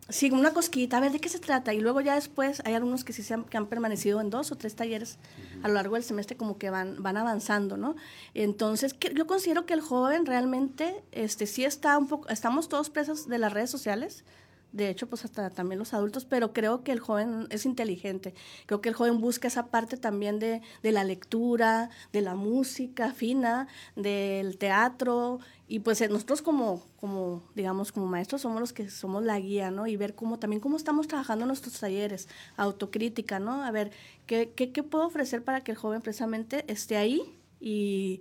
Sí, 0.10 0.30
una 0.30 0.52
cosquita, 0.52 0.98
a 0.98 1.00
ver 1.00 1.12
de 1.12 1.20
qué 1.20 1.30
se 1.30 1.40
trata. 1.40 1.74
Y 1.74 1.80
luego 1.80 2.02
ya 2.02 2.16
después 2.16 2.62
hay 2.66 2.74
algunos 2.74 3.04
que 3.04 3.14
sí 3.14 3.24
se 3.24 3.34
han, 3.34 3.46
que 3.46 3.58
han 3.58 3.68
permanecido 3.68 4.20
en 4.20 4.30
dos 4.30 4.52
o 4.52 4.58
tres 4.58 4.76
talleres 4.76 5.18
a 5.64 5.68
lo 5.68 5.76
largo 5.76 5.96
del 5.96 6.04
semestre 6.04 6.36
como 6.36 6.58
que 6.58 6.70
van, 6.70 7.02
van 7.02 7.18
avanzando, 7.18 7.78
¿no? 7.78 7.96
Entonces, 8.34 8.96
yo 9.16 9.26
considero 9.26 9.66
que 9.66 9.74
el 9.74 9.82
joven 9.82 10.26
realmente 10.26 11.04
este, 11.12 11.48
sí 11.48 11.64
está 11.64 11.98
un 11.98 12.08
poco, 12.08 12.28
estamos 12.30 12.68
todos 12.68 12.90
presos 12.90 13.28
de 13.28 13.38
las 13.38 13.54
redes 13.54 13.70
sociales, 13.70 14.26
de 14.72 14.90
hecho, 14.90 15.08
pues 15.08 15.26
hasta 15.26 15.50
también 15.50 15.80
los 15.80 15.94
adultos, 15.94 16.24
pero 16.24 16.54
creo 16.54 16.84
que 16.84 16.94
el 16.94 17.00
joven 17.00 17.48
es 17.50 17.66
inteligente. 17.66 18.34
Creo 18.66 18.80
que 18.80 18.90
el 18.90 18.96
joven 18.96 19.20
busca 19.20 19.50
esa 19.50 19.68
parte 19.68 19.98
también 19.98 20.40
de, 20.40 20.62
de 20.82 20.92
la 20.94 21.04
lectura, 21.04 21.90
de 22.14 22.22
la 22.22 22.36
música 22.36 23.12
fina, 23.12 23.68
del 23.98 24.58
teatro. 24.58 25.40
Y 25.72 25.80
pues 25.80 26.02
eh, 26.02 26.10
nosotros 26.10 26.42
como, 26.42 26.86
como, 27.00 27.42
digamos, 27.56 27.94
como 27.94 28.06
maestros 28.06 28.42
somos 28.42 28.60
los 28.60 28.74
que 28.74 28.90
somos 28.90 29.24
la 29.24 29.40
guía, 29.40 29.72
¿no? 29.72 29.88
Y 29.88 29.96
ver 29.96 30.16
cómo 30.16 30.38
también 30.38 30.60
cómo 30.60 30.76
estamos 30.76 31.08
trabajando 31.08 31.46
nuestros 31.46 31.80
talleres, 31.80 32.28
autocrítica, 32.58 33.40
¿no? 33.40 33.64
A 33.64 33.72
ver, 33.72 33.90
¿qué, 34.26 34.52
qué, 34.54 34.74
qué 34.74 34.84
puedo 34.84 35.06
ofrecer 35.06 35.46
para 35.46 35.62
que 35.62 35.72
el 35.72 35.78
joven 35.78 36.02
precisamente 36.02 36.66
esté 36.68 36.98
ahí 36.98 37.22
y, 37.62 38.20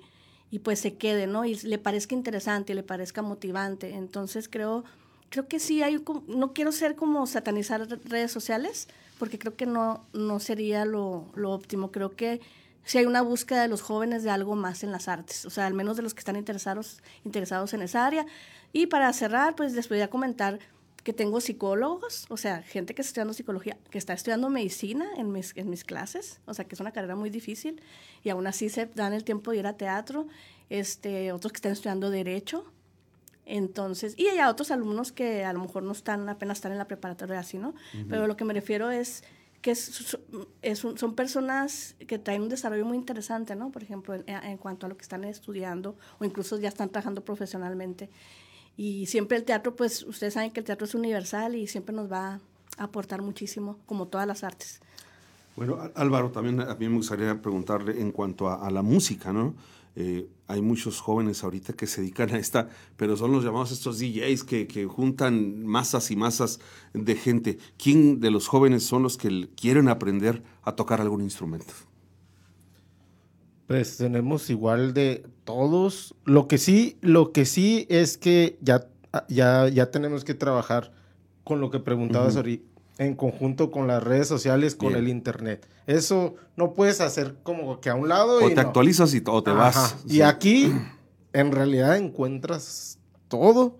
y 0.52 0.60
pues 0.60 0.78
se 0.78 0.94
quede, 0.94 1.26
¿no? 1.26 1.44
Y 1.44 1.56
le 1.56 1.78
parezca 1.78 2.14
interesante 2.14 2.72
y 2.72 2.76
le 2.76 2.84
parezca 2.84 3.20
motivante. 3.20 3.96
Entonces 3.96 4.48
creo 4.48 4.84
creo 5.28 5.48
que 5.48 5.58
sí 5.58 5.82
hay, 5.82 6.00
no 6.28 6.52
quiero 6.52 6.70
ser 6.70 6.94
como 6.94 7.26
satanizar 7.26 7.88
redes 8.04 8.30
sociales, 8.30 8.86
porque 9.18 9.40
creo 9.40 9.56
que 9.56 9.66
no, 9.66 10.04
no 10.12 10.38
sería 10.38 10.84
lo, 10.84 11.26
lo 11.34 11.50
óptimo. 11.50 11.90
Creo 11.90 12.14
que 12.14 12.40
sí 12.84 12.98
hay 12.98 13.06
una 13.06 13.22
búsqueda 13.22 13.62
de 13.62 13.68
los 13.68 13.82
jóvenes 13.82 14.22
de 14.22 14.30
algo 14.30 14.56
más 14.56 14.82
en 14.82 14.92
las 14.92 15.08
artes, 15.08 15.44
o 15.44 15.50
sea, 15.50 15.66
al 15.66 15.74
menos 15.74 15.96
de 15.96 16.02
los 16.02 16.14
que 16.14 16.20
están 16.20 16.36
interesados, 16.36 17.02
interesados 17.24 17.74
en 17.74 17.82
esa 17.82 18.06
área. 18.06 18.26
Y 18.72 18.86
para 18.86 19.12
cerrar, 19.12 19.54
pues 19.56 19.72
les 19.72 19.88
voy 19.88 20.00
a 20.00 20.08
comentar 20.08 20.58
que 21.02 21.12
tengo 21.12 21.40
psicólogos, 21.40 22.26
o 22.28 22.36
sea, 22.36 22.62
gente 22.62 22.94
que 22.94 23.02
está 23.02 23.10
estudiando 23.10 23.32
psicología, 23.32 23.78
que 23.90 23.98
está 23.98 24.12
estudiando 24.12 24.50
medicina 24.50 25.06
en 25.16 25.32
mis, 25.32 25.56
en 25.56 25.70
mis 25.70 25.84
clases, 25.84 26.40
o 26.46 26.54
sea, 26.54 26.66
que 26.66 26.74
es 26.74 26.80
una 26.80 26.92
carrera 26.92 27.16
muy 27.16 27.30
difícil, 27.30 27.80
y 28.22 28.28
aún 28.28 28.46
así 28.46 28.68
se 28.68 28.86
dan 28.86 29.14
el 29.14 29.24
tiempo 29.24 29.50
de 29.50 29.58
ir 29.58 29.66
a 29.66 29.74
teatro, 29.74 30.28
este, 30.68 31.32
otros 31.32 31.52
que 31.52 31.56
están 31.56 31.72
estudiando 31.72 32.10
derecho, 32.10 32.70
entonces, 33.46 34.14
y 34.16 34.26
hay 34.26 34.38
otros 34.48 34.70
alumnos 34.70 35.10
que 35.10 35.44
a 35.44 35.52
lo 35.52 35.60
mejor 35.60 35.82
no 35.82 35.92
están, 35.92 36.28
apenas 36.28 36.58
están 36.58 36.72
en 36.72 36.78
la 36.78 36.86
preparatoria 36.86 37.40
así, 37.40 37.58
¿no? 37.58 37.74
Pero 38.08 38.28
lo 38.28 38.36
que 38.36 38.44
me 38.44 38.54
refiero 38.54 38.92
es 38.92 39.24
que 39.60 39.72
es, 39.72 40.16
son 40.96 41.14
personas 41.14 41.94
que 42.06 42.18
traen 42.18 42.42
un 42.42 42.48
desarrollo 42.48 42.84
muy 42.84 42.96
interesante, 42.96 43.54
¿no? 43.54 43.70
Por 43.70 43.82
ejemplo, 43.82 44.14
en, 44.14 44.56
cuanto 44.58 44.86
a 44.86 44.88
lo 44.88 44.96
que 44.96 45.02
están 45.02 45.24
estudiando 45.24 45.96
o 46.18 46.24
incluso 46.24 46.58
ya 46.58 46.68
están 46.68 46.88
trabajando 46.88 47.24
profesionalmente. 47.24 48.10
Y 48.76 49.06
siempre 49.06 49.36
el 49.36 49.44
teatro, 49.44 49.76
pues 49.76 50.02
ustedes 50.04 50.34
saben 50.34 50.50
que 50.50 50.60
el 50.60 50.66
teatro 50.66 50.86
es 50.86 50.94
universal 50.94 51.54
y 51.54 51.66
siempre 51.66 51.94
nos 51.94 52.10
va 52.10 52.40
a 52.78 52.84
aportar 52.84 53.20
muchísimo, 53.20 53.78
como 53.86 54.08
todas 54.08 54.26
las 54.26 54.44
artes. 54.44 54.80
Bueno, 55.56 55.78
Álvaro, 55.94 56.30
también 56.30 56.60
a 56.60 56.74
mí 56.74 56.88
me 56.88 56.96
gustaría 56.96 57.42
preguntarle 57.42 58.00
en 58.00 58.12
cuanto 58.12 58.48
a, 58.48 58.70
la 58.70 58.80
música, 58.80 59.32
¿no? 59.32 59.54
Eh, 59.96 60.28
hay 60.46 60.62
muchos 60.62 61.00
jóvenes 61.00 61.42
ahorita 61.42 61.72
que 61.72 61.86
se 61.86 62.00
dedican 62.00 62.30
a 62.30 62.38
esta, 62.38 62.68
pero 62.96 63.16
son 63.16 63.32
los 63.32 63.44
llamados 63.44 63.72
estos 63.72 63.98
DJs 63.98 64.44
que, 64.44 64.66
que, 64.66 64.86
juntan 64.86 65.64
masas 65.64 66.10
y 66.10 66.16
masas 66.16 66.60
de 66.92 67.16
gente. 67.16 67.58
¿Quién 67.76 68.20
de 68.20 68.30
los 68.30 68.48
jóvenes 68.48 68.84
son 68.84 69.02
los 69.02 69.16
que 69.16 69.48
quieren 69.56 69.88
aprender 69.88 70.42
a 70.62 70.76
tocar 70.76 71.00
algún 71.00 71.22
instrumento? 71.22 71.72
Pues 73.66 73.96
tenemos 73.96 74.50
igual 74.50 74.94
de 74.94 75.26
todos. 75.44 76.14
Lo 76.24 76.48
que 76.48 76.58
sí, 76.58 76.96
lo 77.00 77.32
que 77.32 77.44
sí 77.44 77.86
es 77.88 78.18
que 78.18 78.58
ya, 78.60 78.88
ya, 79.28 79.68
ya 79.68 79.90
tenemos 79.90 80.24
que 80.24 80.34
trabajar 80.34 80.92
con 81.44 81.60
lo 81.60 81.70
que 81.70 81.80
preguntabas 81.80 82.36
ahorita 82.36 82.69
en 83.00 83.14
conjunto 83.14 83.70
con 83.70 83.86
las 83.86 84.02
redes 84.02 84.28
sociales, 84.28 84.74
con 84.74 84.94
el 84.94 85.08
internet. 85.08 85.66
Eso 85.86 86.34
no 86.54 86.74
puedes 86.74 87.00
hacer 87.00 87.34
como 87.42 87.80
que 87.80 87.88
a 87.88 87.94
un 87.94 88.10
lado. 88.10 88.44
O 88.44 88.50
te 88.50 88.60
actualizas 88.60 89.14
y 89.14 89.22
todo 89.22 89.42
te 89.42 89.52
vas. 89.52 89.96
Y 90.06 90.20
aquí, 90.20 90.70
en 91.32 91.50
realidad, 91.50 91.96
encuentras 91.96 92.98
todo. 93.28 93.78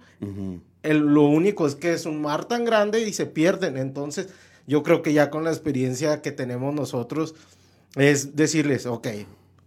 lo 0.83 1.23
único 1.25 1.67
es 1.67 1.75
que 1.75 1.93
es 1.93 2.07
un 2.07 2.23
mar 2.23 2.47
tan 2.47 2.65
grande 2.65 3.07
y 3.07 3.13
se 3.13 3.27
pierden. 3.27 3.77
Entonces, 3.77 4.31
yo 4.67 4.83
creo 4.83 5.03
que 5.03 5.13
ya 5.13 5.29
con 5.29 5.45
la 5.45 5.51
experiencia 5.51 6.23
que 6.23 6.33
tenemos 6.33 6.75
nosotros, 6.75 7.35
es 7.97 8.37
decirles, 8.37 8.87
ok, 8.87 9.07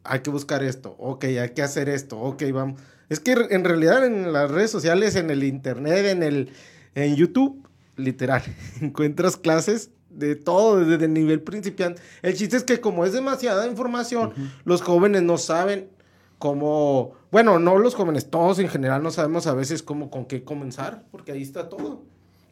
hay 0.03 0.19
que 0.21 0.31
buscar 0.31 0.63
esto, 0.63 0.95
ok, 0.97 1.25
hay 1.25 1.49
que 1.51 1.61
hacer 1.61 1.89
esto, 1.89 2.19
ok, 2.19 2.41
vamos. 2.51 2.81
Es 3.07 3.19
que 3.19 3.33
en 3.33 3.63
realidad 3.63 4.03
en 4.03 4.33
las 4.33 4.49
redes 4.49 4.71
sociales, 4.71 5.15
en 5.15 5.29
el 5.29 5.43
internet, 5.43 6.07
en 6.07 6.23
el 6.23 6.49
en 6.95 7.15
YouTube, 7.15 7.62
literal, 7.95 8.43
encuentras 8.81 9.37
clases 9.37 9.91
de 10.09 10.35
todo, 10.35 10.85
desde 10.85 11.05
el 11.05 11.13
nivel 11.13 11.41
principiante. 11.41 12.01
El 12.21 12.35
chiste 12.35 12.57
es 12.57 12.63
que 12.63 12.79
como 12.79 13.05
es 13.05 13.13
demasiada 13.13 13.67
información, 13.67 14.33
los 14.63 14.81
jóvenes 14.81 15.23
no 15.23 15.37
saben 15.37 15.89
cómo, 16.37 17.13
bueno, 17.31 17.57
no 17.57 17.79
los 17.79 17.95
jóvenes, 17.95 18.29
todos 18.29 18.59
en 18.59 18.69
general 18.69 19.01
no 19.01 19.11
sabemos 19.11 19.47
a 19.47 19.53
veces 19.53 19.81
cómo, 19.81 20.11
con 20.11 20.25
qué 20.25 20.43
comenzar, 20.43 21.03
porque 21.11 21.31
ahí 21.31 21.41
está 21.41 21.69
todo. 21.69 22.03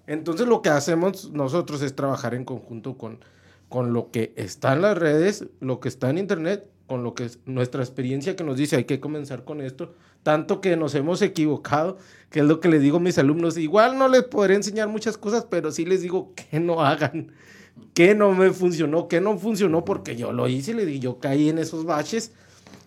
Entonces 0.08 0.48
lo 0.48 0.62
que 0.62 0.70
hacemos 0.70 1.32
nosotros 1.32 1.82
es 1.82 1.96
trabajar 1.96 2.34
en 2.34 2.46
conjunto 2.46 2.98
con, 2.98 3.20
con 3.70 3.94
lo 3.94 4.10
que 4.10 4.34
está 4.36 4.74
en 4.74 4.82
las 4.82 4.98
redes, 4.98 5.46
lo 5.60 5.80
que 5.80 5.88
está 5.88 6.10
en 6.10 6.18
internet, 6.18 6.68
con 6.88 7.04
lo 7.04 7.14
que 7.14 7.26
es 7.26 7.40
nuestra 7.46 7.84
experiencia 7.84 8.36
que 8.36 8.44
nos 8.44 8.58
dice 8.58 8.76
hay 8.76 8.84
que 8.84 9.00
comenzar 9.00 9.46
con 9.46 9.62
esto, 9.62 9.94
tanto 10.24 10.60
que 10.60 10.76
nos 10.76 10.94
hemos 10.96 11.22
equivocado, 11.22 11.98
que 12.32 12.40
es 12.40 12.46
lo 12.46 12.60
que 12.60 12.70
les 12.70 12.82
digo 12.82 12.98
a 12.98 13.00
mis 13.02 13.18
alumnos. 13.18 13.58
Igual 13.58 14.00
no 14.00 14.08
les 14.08 14.24
podré 14.24 14.56
enseñar 14.56 14.88
muchas 14.88 15.18
cosas, 15.18 15.46
pero 15.50 15.72
sí 15.72 15.86
les 15.86 16.02
digo 16.02 16.34
que 16.52 16.60
no 16.60 16.82
hagan, 16.82 17.34
que 17.94 18.16
no 18.16 18.32
me 18.32 18.52
funcionó, 18.52 19.08
que 19.08 19.22
no 19.22 19.38
funcionó 19.38 19.86
porque 19.86 20.16
yo 20.16 20.32
lo 20.32 20.48
hice, 20.48 20.72
y 20.72 21.00
yo 21.00 21.20
caí 21.20 21.50
en 21.50 21.60
esos 21.60 21.86
baches 21.86 22.32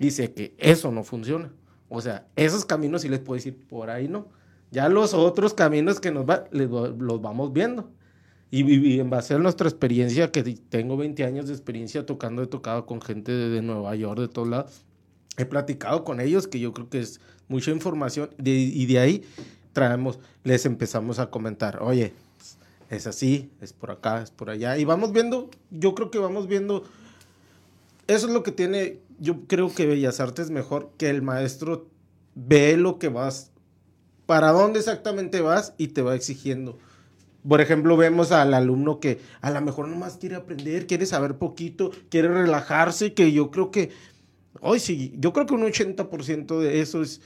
y 0.01 0.11
sé 0.11 0.33
que 0.33 0.55
eso 0.59 0.91
no 0.91 1.05
funciona. 1.05 1.53
O 1.89 2.01
sea, 2.01 2.27
esos 2.35 2.65
caminos 2.65 3.03
sí 3.03 3.09
les 3.09 3.21
puedo 3.21 3.37
decir, 3.37 3.57
por 3.69 3.91
ahí 3.91 4.09
no. 4.09 4.29
Ya 4.71 4.89
los 4.89 5.15
otros 5.15 5.55
caminos 5.55 6.01
que 6.01 6.11
nos 6.11 6.29
va, 6.29 6.47
los 6.51 7.23
vamos 7.23 7.53
viendo. 7.53 7.91
Y, 8.51 8.63
y, 8.73 9.01
en 9.01 9.11
base 9.11 9.35
a 9.35 9.39
nuestra 9.39 9.69
experiencia, 9.69 10.31
que 10.31 10.43
tengo 10.43 10.97
20 10.97 11.25
años 11.25 11.47
de 11.49 11.53
experiencia 11.53 12.07
tocando, 12.07 12.43
he 12.43 12.47
tocado 12.47 12.87
con 12.87 13.01
gente 13.01 13.33
de, 13.33 13.51
de 13.51 13.63
Nueva 13.63 13.95
York, 13.97 14.21
de 14.21 14.29
todos 14.29 14.49
lados, 14.49 14.85
he 15.37 15.45
platicado 15.45 16.05
con 16.05 16.21
ellos, 16.21 16.47
que 16.47 16.61
yo 16.61 16.73
creo 16.73 16.89
que 16.89 17.01
es 17.01 17.21
mucha 17.49 17.71
información, 17.71 18.31
y 18.43 18.87
de 18.87 18.99
ahí 18.99 19.25
traemos, 19.73 20.19
les 20.45 20.67
empezamos 20.67 21.19
a 21.19 21.31
comentar, 21.31 21.83
oye, 21.83 22.13
es 22.91 23.07
así, 23.07 23.51
es 23.61 23.73
por 23.73 23.91
acá, 23.91 24.23
es 24.23 24.31
por 24.31 24.51
allá, 24.51 24.79
y 24.79 24.85
vamos 24.85 25.13
viendo, 25.13 25.51
yo 25.71 25.95
creo 25.95 26.11
que 26.11 26.19
vamos 26.19 26.47
viendo, 26.47 26.85
eso 28.07 28.27
es 28.27 28.33
lo 28.33 28.43
que 28.43 28.53
tiene, 28.53 28.99
yo 29.19 29.47
creo 29.47 29.75
que 29.75 29.87
Bellas 29.87 30.21
Artes 30.21 30.51
mejor 30.51 30.93
que 30.97 31.11
el 31.11 31.23
maestro 31.23 31.89
ve 32.35 32.77
lo 32.77 32.99
que 32.99 33.09
vas, 33.09 33.51
para 34.27 34.53
dónde 34.53 34.79
exactamente 34.79 35.41
vas 35.41 35.75
y 35.77 35.89
te 35.89 36.03
va 36.03 36.15
exigiendo. 36.15 36.79
Por 37.47 37.61
ejemplo, 37.61 37.99
vemos 37.99 38.33
al 38.33 38.55
alumno 38.55 39.01
que 39.01 39.21
a 39.43 39.51
lo 39.51 39.61
mejor 39.61 39.87
nomás 39.87 40.17
quiere 40.17 40.37
aprender, 40.37 40.87
quiere 40.87 41.05
saber 41.05 41.37
poquito, 41.37 41.91
quiere 42.09 42.29
relajarse, 42.29 43.13
que 43.13 43.33
yo 43.33 43.51
creo 43.51 43.71
que 43.71 43.91
Hoy 44.67 44.81
sí, 44.81 45.13
yo 45.19 45.35
creo 45.35 45.45
que 45.45 45.53
un 45.53 45.61
80% 45.61 46.59
de 46.59 46.81
eso 46.81 47.03
es 47.03 47.21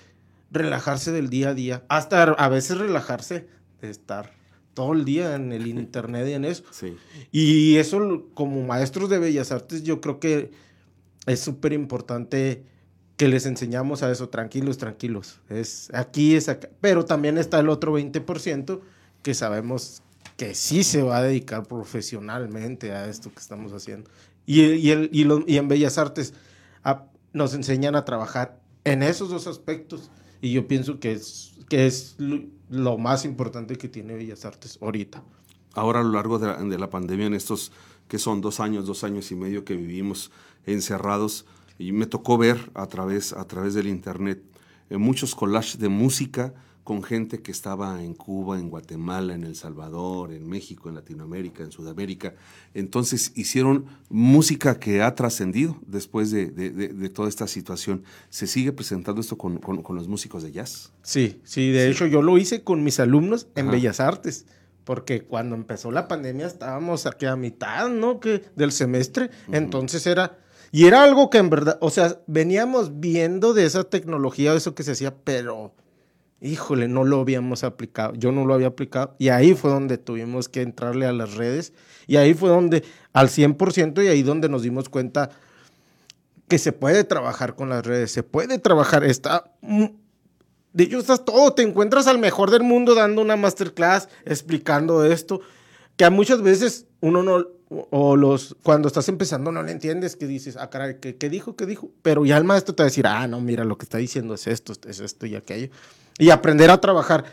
relajarse 0.50 1.12
del 1.12 1.30
día 1.30 1.50
a 1.50 1.54
día. 1.54 1.84
Hasta 1.88 2.24
a 2.24 2.48
veces 2.48 2.78
relajarse 2.78 3.46
de 3.80 3.90
estar 3.90 4.32
todo 4.74 4.92
el 4.92 5.04
día 5.04 5.36
en 5.36 5.52
el 5.52 5.66
internet 5.68 6.26
y 6.26 6.32
en 6.32 6.44
eso. 6.44 6.64
Sí. 6.72 6.96
Y 7.30 7.76
eso, 7.76 8.26
como 8.34 8.66
maestros 8.66 9.08
de 9.08 9.20
bellas 9.20 9.52
artes, 9.52 9.84
yo 9.84 10.00
creo 10.00 10.18
que 10.18 10.50
es 11.26 11.38
súper 11.38 11.72
importante 11.72 12.64
que 13.16 13.28
les 13.28 13.46
enseñamos 13.46 14.02
a 14.02 14.10
eso, 14.10 14.28
tranquilos, 14.30 14.76
tranquilos. 14.76 15.40
Es 15.48 15.94
aquí, 15.94 16.34
es 16.34 16.48
acá. 16.48 16.68
Pero 16.80 17.04
también 17.04 17.38
está 17.38 17.60
el 17.60 17.68
otro 17.68 17.96
20% 17.96 18.80
que 19.22 19.34
sabemos 19.34 20.02
que 20.36 20.56
sí 20.56 20.82
se 20.82 21.02
va 21.02 21.18
a 21.18 21.22
dedicar 21.22 21.68
profesionalmente 21.68 22.90
a 22.90 23.08
esto 23.08 23.30
que 23.30 23.38
estamos 23.38 23.72
haciendo. 23.72 24.10
Y, 24.44 24.62
y, 24.62 24.90
el, 24.90 25.08
y, 25.12 25.24
y 25.52 25.56
en 25.56 25.68
Bellas 25.68 25.98
Artes, 25.98 26.34
nos 27.32 27.54
enseñan 27.54 27.94
a 27.96 28.04
trabajar 28.04 28.60
en 28.84 29.02
esos 29.02 29.30
dos 29.30 29.46
aspectos. 29.46 30.10
Y 30.40 30.52
yo 30.52 30.68
pienso 30.68 31.00
que 31.00 31.12
es, 31.12 31.54
que 31.68 31.86
es 31.86 32.16
lo 32.68 32.98
más 32.98 33.24
importante 33.24 33.76
que 33.76 33.88
tiene 33.88 34.14
Bellas 34.14 34.44
Artes 34.44 34.78
ahorita. 34.80 35.22
Ahora 35.74 36.00
a 36.00 36.02
lo 36.02 36.12
largo 36.12 36.38
de 36.38 36.78
la, 36.78 36.90
pandemia, 36.90 37.26
en 37.26 37.34
estos 37.34 37.72
que 38.08 38.18
son 38.18 38.40
dos 38.40 38.60
años, 38.60 38.86
dos 38.86 39.04
años 39.04 39.30
y 39.30 39.34
medio 39.34 39.64
que 39.64 39.74
vivimos 39.74 40.30
encerrados, 40.64 41.44
y 41.78 41.92
me 41.92 42.06
tocó 42.06 42.38
ver 42.38 42.70
a 42.74 42.86
través, 42.86 43.32
a 43.32 43.46
través 43.46 43.74
del 43.74 43.86
internet 43.86 44.42
eh, 44.90 44.96
muchos 44.96 45.34
collages 45.34 45.78
de 45.78 45.88
música 45.88 46.54
con 46.88 47.02
gente 47.02 47.42
que 47.42 47.52
estaba 47.52 48.02
en 48.02 48.14
Cuba, 48.14 48.58
en 48.58 48.70
Guatemala, 48.70 49.34
en 49.34 49.44
El 49.44 49.56
Salvador, 49.56 50.32
en 50.32 50.48
México, 50.48 50.88
en 50.88 50.94
Latinoamérica, 50.94 51.62
en 51.62 51.70
Sudamérica. 51.70 52.32
Entonces 52.72 53.32
hicieron 53.34 53.84
música 54.08 54.80
que 54.80 55.02
ha 55.02 55.14
trascendido 55.14 55.76
después 55.86 56.30
de, 56.30 57.10
toda 57.10 57.28
esta 57.28 57.46
situación. 57.46 58.04
¿Se 58.30 58.46
sigue 58.46 58.72
presentando 58.72 59.20
esto 59.20 59.36
con, 59.36 59.60
los 59.86 60.08
músicos 60.08 60.42
de 60.42 60.52
jazz? 60.52 60.90
Sí, 61.02 61.42
sí, 61.44 61.72
de 61.72 61.90
hecho 61.90 62.06
yo 62.06 62.22
lo 62.22 62.38
hice 62.38 62.64
con 62.64 62.82
mis 62.82 63.00
alumnos 63.00 63.48
en 63.54 63.70
Bellas 63.70 64.00
Artes 64.00 64.46
porque 64.84 65.24
cuando 65.24 65.56
empezó 65.56 65.90
la 65.90 66.08
pandemia 66.08 66.46
estábamos 66.46 67.04
aquí 67.04 67.26
a 67.26 67.36
mitad, 67.36 67.90
¿no? 67.90 68.18
Que 68.18 68.44
del 68.56 68.72
semestre, 68.72 69.28
entonces 69.52 70.06
era 70.06 70.38
y 70.72 70.86
era 70.86 71.02
algo 71.02 71.28
que 71.28 71.36
en 71.36 71.50
verdad, 71.50 71.76
o 71.82 71.90
sea, 71.90 72.18
veníamos 72.26 72.98
viendo 72.98 73.52
de 73.52 73.66
esa 73.66 73.84
tecnología, 73.84 74.54
eso 74.54 74.74
que 74.74 74.84
se 74.84 74.92
hacía, 74.92 75.14
pero 75.14 75.74
híjole, 76.40 76.88
no 76.88 77.04
lo 77.04 77.20
habíamos 77.20 77.64
aplicado, 77.64 78.14
yo 78.14 78.32
no 78.32 78.44
lo 78.44 78.54
había 78.54 78.68
aplicado, 78.68 79.14
y 79.18 79.28
ahí 79.28 79.54
fue 79.54 79.70
donde 79.70 79.98
tuvimos 79.98 80.48
que 80.48 80.62
entrarle 80.62 81.06
a 81.06 81.12
las 81.12 81.34
redes, 81.34 81.72
y 82.06 82.16
ahí 82.16 82.34
fue 82.34 82.48
donde, 82.48 82.84
al 83.12 83.28
100%, 83.28 84.04
y 84.04 84.08
ahí 84.08 84.22
donde 84.22 84.48
nos 84.48 84.62
dimos 84.62 84.88
cuenta 84.88 85.30
que 86.46 86.58
se 86.58 86.72
puede 86.72 87.04
trabajar 87.04 87.56
con 87.56 87.68
las 87.68 87.84
redes, 87.84 88.12
se 88.12 88.22
puede 88.22 88.58
trabajar, 88.58 89.04
está... 89.04 89.44
De 90.72 90.84
hecho, 90.84 90.98
estás 90.98 91.24
todo, 91.24 91.54
te 91.54 91.62
encuentras 91.62 92.06
al 92.06 92.18
mejor 92.18 92.50
del 92.50 92.62
mundo 92.62 92.94
dando 92.94 93.22
una 93.22 93.36
masterclass, 93.36 94.08
explicando 94.24 95.04
esto, 95.04 95.40
que 95.96 96.04
a 96.04 96.10
muchas 96.10 96.42
veces 96.42 96.86
uno 97.00 97.22
no, 97.22 97.46
o 97.68 98.16
los, 98.16 98.54
cuando 98.62 98.86
estás 98.86 99.08
empezando 99.08 99.50
no 99.50 99.62
le 99.62 99.72
entiendes, 99.72 100.14
que 100.14 100.26
dices, 100.26 100.56
ah, 100.56 100.70
caray, 100.70 100.98
¿qué, 101.00 101.16
¿qué, 101.16 101.30
dijo? 101.30 101.56
¿Qué 101.56 101.66
dijo? 101.66 101.90
Pero 102.02 102.24
ya 102.24 102.36
el 102.36 102.44
maestro 102.44 102.74
te 102.74 102.82
va 102.82 102.84
a 102.84 102.90
decir, 102.90 103.06
ah, 103.06 103.26
no, 103.26 103.40
mira, 103.40 103.64
lo 103.64 103.76
que 103.76 103.86
está 103.86 103.98
diciendo 103.98 104.34
es 104.34 104.46
esto, 104.46 104.74
es 104.86 105.00
esto 105.00 105.26
y 105.26 105.34
aquello 105.34 105.70
y 106.18 106.30
aprender 106.30 106.70
a 106.70 106.80
trabajar. 106.80 107.24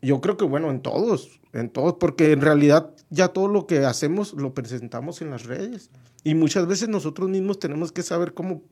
Yo 0.00 0.20
creo 0.20 0.36
que, 0.36 0.44
bueno, 0.44 0.70
en 0.70 0.80
todos, 0.80 1.40
en 1.52 1.70
todos, 1.70 1.94
porque 1.94 2.32
en 2.32 2.40
realidad 2.40 2.90
ya 3.10 3.28
todo 3.28 3.48
lo 3.48 3.66
que 3.66 3.84
hacemos 3.84 4.32
lo 4.34 4.54
presentamos 4.54 5.20
en 5.20 5.30
las 5.30 5.44
redes. 5.44 5.90
Y 6.22 6.34
muchas 6.34 6.66
veces 6.66 6.88
nosotros 6.88 7.28
mismos 7.28 7.58
tenemos 7.58 7.92
que 7.92 8.02
saber 8.02 8.34
cómo 8.34 8.62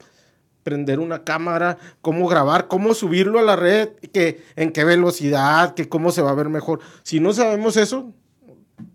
prender 0.63 1.01
una 1.01 1.25
cámara, 1.25 1.79
cómo 2.01 2.29
grabar, 2.29 2.69
cómo 2.69 2.95
subirlo 2.95 3.39
a 3.39 3.43
la 3.43 3.57
red, 3.57 3.91
que, 4.13 4.43
en 4.57 4.73
qué 4.73 4.85
velocidad, 4.85 5.75
que 5.75 5.89
cómo 5.89 6.13
se 6.13 6.23
va 6.23 6.31
a 6.31 6.35
ver 6.35 6.49
mejor. 6.49 6.81
Si 7.03 7.21
no 7.21 7.33
sabemos 7.33 7.77
eso, 7.77 8.15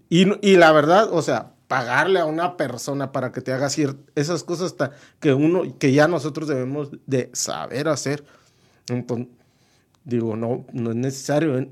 y, 0.09 0.55
la 0.55 0.71
verdad, 0.71 1.09
o 1.11 1.21
sea, 1.21 1.53
pagarle 1.67 2.19
a 2.19 2.25
una 2.25 2.55
persona 2.55 3.11
para 3.11 3.31
que 3.31 3.41
te 3.41 3.51
haga 3.51 3.67
esas 4.15 4.43
cosas 4.43 4.73
que 5.19 5.33
uno, 5.33 5.63
que 5.77 5.91
ya 5.91 6.07
nosotros 6.07 6.47
debemos 6.47 6.91
de 7.05 7.29
saber 7.33 7.89
hacer. 7.89 8.23
Entonces, 8.87 9.27
Digo, 10.07 10.37
no, 10.37 10.65
no 10.71 10.91
es 10.91 10.95
necesario. 10.95 11.59
¿eh? 11.59 11.69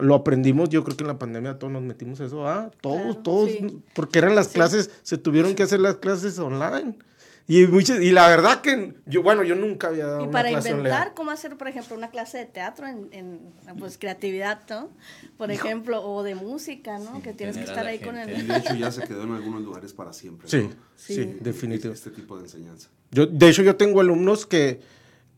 Lo 0.00 0.16
aprendimos, 0.16 0.68
yo 0.68 0.82
creo 0.82 0.96
que 0.96 1.04
en 1.04 1.08
la 1.08 1.18
pandemia 1.18 1.60
todos 1.60 1.72
nos 1.72 1.82
metimos 1.82 2.18
eso, 2.18 2.46
ah, 2.48 2.72
todos, 2.80 3.22
todos, 3.22 3.50
porque 3.94 4.18
eran 4.18 4.34
las 4.34 4.48
clases, 4.48 4.90
se 5.02 5.16
tuvieron 5.16 5.54
que 5.54 5.62
hacer 5.62 5.78
las 5.78 5.96
clases 5.96 6.40
online. 6.40 6.98
Y, 7.46 7.66
muchas, 7.68 8.02
y 8.02 8.10
la 8.10 8.28
verdad 8.28 8.60
que 8.60 8.94
yo, 9.06 9.22
bueno, 9.22 9.44
yo 9.44 9.54
nunca 9.54 9.86
había 9.86 10.06
dado 10.06 10.24
Y 10.24 10.28
para 10.28 10.50
inventar 10.50 11.14
cómo 11.14 11.30
hacer, 11.30 11.56
por 11.56 11.68
ejemplo, 11.68 11.96
una 11.96 12.10
clase 12.10 12.36
de 12.36 12.46
teatro 12.46 12.86
en, 12.86 13.08
en 13.12 13.40
pues, 13.78 13.96
creatividad, 13.96 14.60
¿no? 14.68 14.90
Por 15.38 15.50
ejemplo, 15.50 16.04
o 16.04 16.24
de 16.24 16.34
música, 16.34 16.98
¿no? 16.98 17.22
Que 17.22 17.32
tienes 17.32 17.56
que 17.56 17.62
estar 17.62 17.86
ahí 17.86 18.00
con 18.00 18.18
el... 18.18 18.38
Y 18.38 18.42
de 18.42 18.56
hecho 18.56 18.74
ya 18.74 18.90
se 18.90 19.04
quedó 19.04 19.22
en 19.22 19.32
algunos 19.32 19.62
lugares 19.62 19.94
para 19.94 20.12
siempre. 20.12 20.48
Sí, 20.48 20.68
sí, 20.96 21.38
definitivamente. 21.40 22.08
Este 22.08 22.10
tipo 22.10 22.36
de 22.36 22.42
enseñanza. 22.42 22.90
Yo, 23.12 23.24
de 23.24 23.48
hecho, 23.48 23.62
yo 23.62 23.76
tengo 23.76 24.00
alumnos 24.00 24.44
que 24.44 24.80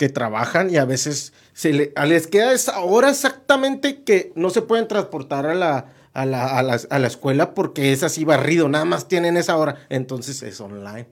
que 0.01 0.09
trabajan 0.09 0.71
y 0.71 0.79
a 0.79 0.87
veces 0.87 1.35
se 1.53 1.75
le, 1.75 1.93
les 2.07 2.27
queda 2.27 2.55
esa 2.55 2.81
hora 2.81 3.11
exactamente 3.11 4.03
que 4.03 4.33
no 4.35 4.49
se 4.49 4.63
pueden 4.63 4.89
transportar 4.89 5.45
a 5.45 5.55
la, 5.55 5.93
a 6.15 6.25
la, 6.25 6.59
a 6.59 6.63
la, 6.63 6.81
a 6.89 6.99
la 6.99 7.07
escuela 7.07 7.53
porque 7.53 7.93
es 7.93 8.03
así 8.03 8.25
barrido, 8.25 8.67
nada 8.71 8.87
más 8.87 9.09
tienen 9.09 9.37
esa 9.37 9.59
hora, 9.59 9.77
entonces 9.91 10.43
es 10.43 10.59
online. 10.59 11.07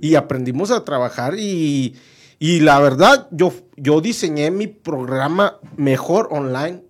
Y 0.00 0.14
aprendimos 0.14 0.70
a 0.70 0.86
trabajar 0.86 1.34
y, 1.38 1.94
y 2.38 2.60
la 2.60 2.80
verdad, 2.80 3.28
yo, 3.30 3.52
yo 3.76 4.00
diseñé 4.00 4.50
mi 4.50 4.68
programa 4.68 5.58
mejor 5.76 6.28
online 6.30 6.82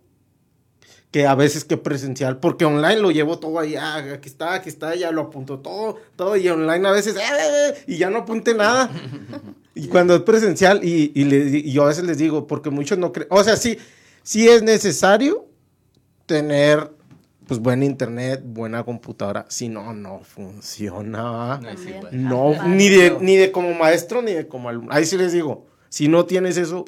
que 1.10 1.26
a 1.26 1.34
veces 1.34 1.64
que 1.64 1.78
presencial, 1.78 2.38
porque 2.38 2.64
online 2.64 3.00
lo 3.00 3.10
llevo 3.10 3.40
todo 3.40 3.58
ahí, 3.58 3.74
ah, 3.74 3.96
aquí 3.96 4.28
está, 4.28 4.54
aquí 4.54 4.68
está, 4.68 4.94
ya 4.94 5.10
lo 5.10 5.22
apunto 5.22 5.58
todo, 5.58 5.96
todo, 6.14 6.36
y 6.36 6.48
online 6.48 6.86
a 6.86 6.92
veces, 6.92 7.16
eh, 7.16 7.20
eh, 7.20 7.68
eh", 7.70 7.84
y 7.88 7.98
ya 7.98 8.08
no 8.08 8.18
apunte 8.18 8.54
nada. 8.54 8.88
y 9.74 9.88
cuando 9.88 10.14
es 10.14 10.22
presencial, 10.22 10.84
y, 10.84 11.12
y, 11.14 11.24
le, 11.24 11.58
y, 11.58 11.72
yo 11.72 11.84
a 11.84 11.88
veces 11.88 12.04
les 12.04 12.18
digo, 12.18 12.46
porque 12.46 12.70
muchos 12.70 12.98
no 12.98 13.12
creen, 13.12 13.28
o 13.30 13.42
sea, 13.42 13.56
sí, 13.56 13.78
sí 14.22 14.48
es 14.48 14.62
necesario 14.62 15.46
tener 16.26 16.90
pues 17.46 17.60
buen 17.60 17.82
internet, 17.82 18.40
buena 18.44 18.84
computadora, 18.84 19.46
si 19.48 19.68
no, 19.68 19.92
no 19.92 20.20
funciona. 20.20 21.60
No, 22.12 22.66
ni 22.66 22.88
de, 22.88 23.18
ni 23.20 23.36
de 23.36 23.50
como 23.50 23.74
maestro 23.74 24.22
ni 24.22 24.32
de 24.32 24.46
como 24.46 24.68
alumno. 24.68 24.92
Ahí 24.92 25.04
sí 25.04 25.16
les 25.16 25.32
digo, 25.32 25.66
si 25.88 26.08
no 26.08 26.24
tienes 26.24 26.56
eso, 26.56 26.84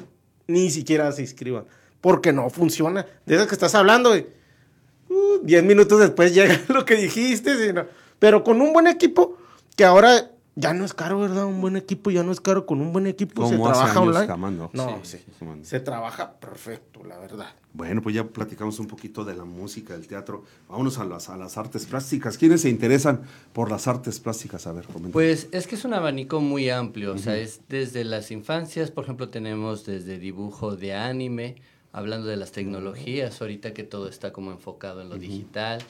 ni 0.47 0.71
siquiera 0.71 1.11
se 1.11 1.21
inscriban, 1.21 1.65
porque 2.01 2.33
no 2.33 2.49
funciona. 2.49 3.05
De 3.25 3.35
eso 3.35 3.47
que 3.47 3.53
estás 3.53 3.75
hablando, 3.75 4.13
uh, 4.15 5.39
diez 5.43 5.63
minutos 5.63 5.99
después 5.99 6.33
llega 6.35 6.59
lo 6.69 6.85
que 6.85 6.95
dijiste, 6.95 7.57
sino, 7.63 7.85
pero 8.19 8.43
con 8.43 8.61
un 8.61 8.73
buen 8.73 8.87
equipo, 8.87 9.37
que 9.75 9.83
ahora 9.83 10.31
ya 10.55 10.73
no 10.73 10.85
es 10.85 10.93
caro, 10.93 11.19
¿verdad? 11.19 11.45
Un 11.45 11.59
buen 11.59 11.75
equipo 11.75 12.11
ya 12.11 12.23
no 12.23 12.31
es 12.31 12.39
caro. 12.39 12.65
Con 12.65 12.79
un 12.79 12.93
buen 12.93 13.07
equipo 13.07 13.47
se 13.49 13.57
trabaja 13.57 13.99
online. 13.99 14.27
Jamando. 14.27 14.69
No, 14.73 14.99
sí, 15.03 15.17
sí, 15.17 15.45
se 15.63 15.81
trabaja 15.81 16.39
perfecto, 16.39 17.03
la 17.03 17.19
verdad. 17.19 17.47
Bueno, 17.73 18.01
pues 18.01 18.15
ya 18.15 18.23
platicamos 18.23 18.79
un 18.79 18.87
poquito 18.87 19.25
de 19.25 19.35
la 19.35 19.43
música, 19.43 19.93
del 19.93 20.07
teatro. 20.07 20.45
Vámonos 20.69 20.97
a 20.97 21.03
las, 21.03 21.27
a 21.27 21.35
las 21.35 21.57
artes 21.57 21.85
plásticas. 21.85 22.37
¿Quiénes 22.37 22.61
se 22.61 22.69
interesan 22.69 23.23
por 23.51 23.69
las 23.69 23.89
artes 23.89 24.21
plásticas? 24.21 24.65
A 24.65 24.71
ver, 24.71 24.85
comenta. 24.85 25.11
Pues 25.11 25.49
es 25.51 25.67
que 25.67 25.75
es 25.75 25.83
un 25.83 25.93
abanico 25.93 26.39
muy 26.39 26.69
amplio. 26.69 27.13
O 27.13 27.17
sea, 27.17 27.35
es 27.35 27.61
desde 27.67 28.05
las 28.05 28.31
infancias, 28.31 28.91
por 28.91 29.03
ejemplo, 29.03 29.27
tenemos 29.27 29.85
desde 29.85 30.19
dibujo 30.19 30.77
de 30.77 30.93
anime, 30.93 31.55
hablando 31.91 32.27
de 32.27 32.37
las 32.37 32.53
tecnologías, 32.53 33.41
ahorita 33.41 33.73
que 33.73 33.83
todo 33.83 34.07
está 34.07 34.31
como 34.31 34.51
enfocado 34.51 35.01
en 35.01 35.09
lo 35.09 35.17
digital 35.17 35.81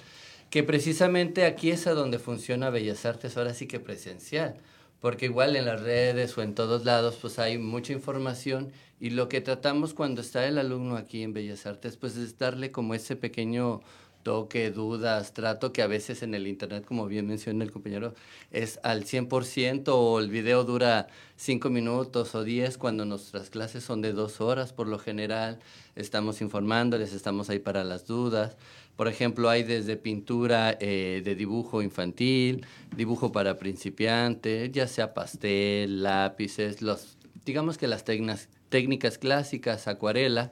que 0.55 0.63
precisamente 0.63 1.43
aquí 1.43 1.69
es 1.69 1.85
a 1.85 1.93
donde 1.93 2.17
funciona 2.17 2.69
Bellas 2.69 3.05
Artes, 3.05 3.35
ahora 3.35 3.53
sí 3.53 3.67
que 3.67 3.81
presencial, 3.81 4.55
porque 5.01 5.25
igual 5.25 5.57
en 5.57 5.65
las 5.65 5.81
redes 5.81 6.37
o 6.37 6.41
en 6.41 6.55
todos 6.55 6.85
lados 6.85 7.17
pues 7.21 7.39
hay 7.39 7.57
mucha 7.57 7.91
información 7.91 8.71
y 8.97 9.09
lo 9.09 9.27
que 9.27 9.41
tratamos 9.41 9.93
cuando 9.93 10.21
está 10.21 10.47
el 10.47 10.57
alumno 10.57 10.95
aquí 10.95 11.23
en 11.23 11.33
Bellas 11.33 11.65
Artes 11.65 11.97
pues 11.97 12.15
es 12.15 12.37
darle 12.37 12.71
como 12.71 12.93
ese 12.93 13.17
pequeño 13.17 13.81
toque, 14.25 14.71
dudas, 14.71 15.33
trato 15.33 15.71
que 15.71 15.83
a 15.83 15.87
veces 15.87 16.23
en 16.23 16.33
el 16.33 16.47
internet, 16.47 16.83
como 16.83 17.05
bien 17.05 17.27
menciona 17.27 17.63
el 17.63 17.71
compañero, 17.71 18.15
es 18.49 18.79
al 18.81 19.05
100% 19.05 19.83
o 19.89 20.19
el 20.19 20.31
video 20.31 20.63
dura 20.63 21.05
5 21.35 21.69
minutos 21.69 22.33
o 22.33 22.43
10 22.43 22.79
cuando 22.79 23.05
nuestras 23.05 23.51
clases 23.51 23.83
son 23.83 24.01
de 24.01 24.13
2 24.13 24.41
horas 24.41 24.73
por 24.73 24.87
lo 24.87 24.97
general, 24.97 25.59
estamos 25.95 26.41
informándoles, 26.41 27.13
estamos 27.13 27.51
ahí 27.51 27.59
para 27.59 27.83
las 27.83 28.07
dudas. 28.07 28.57
Por 28.95 29.07
ejemplo, 29.07 29.47
hay 29.47 29.61
desde 29.61 29.95
pintura 29.95 30.75
eh, 30.79 31.21
de 31.23 31.35
dibujo 31.35 31.83
infantil, 31.83 32.65
dibujo 32.97 33.31
para 33.31 33.59
principiantes, 33.59 34.71
ya 34.71 34.87
sea 34.87 35.13
pastel, 35.13 36.01
lápices, 36.01 36.81
los, 36.81 37.17
digamos 37.45 37.77
que 37.77 37.87
las 37.87 38.03
técnicas 38.03 39.19
clásicas, 39.19 39.87
acuarela, 39.87 40.51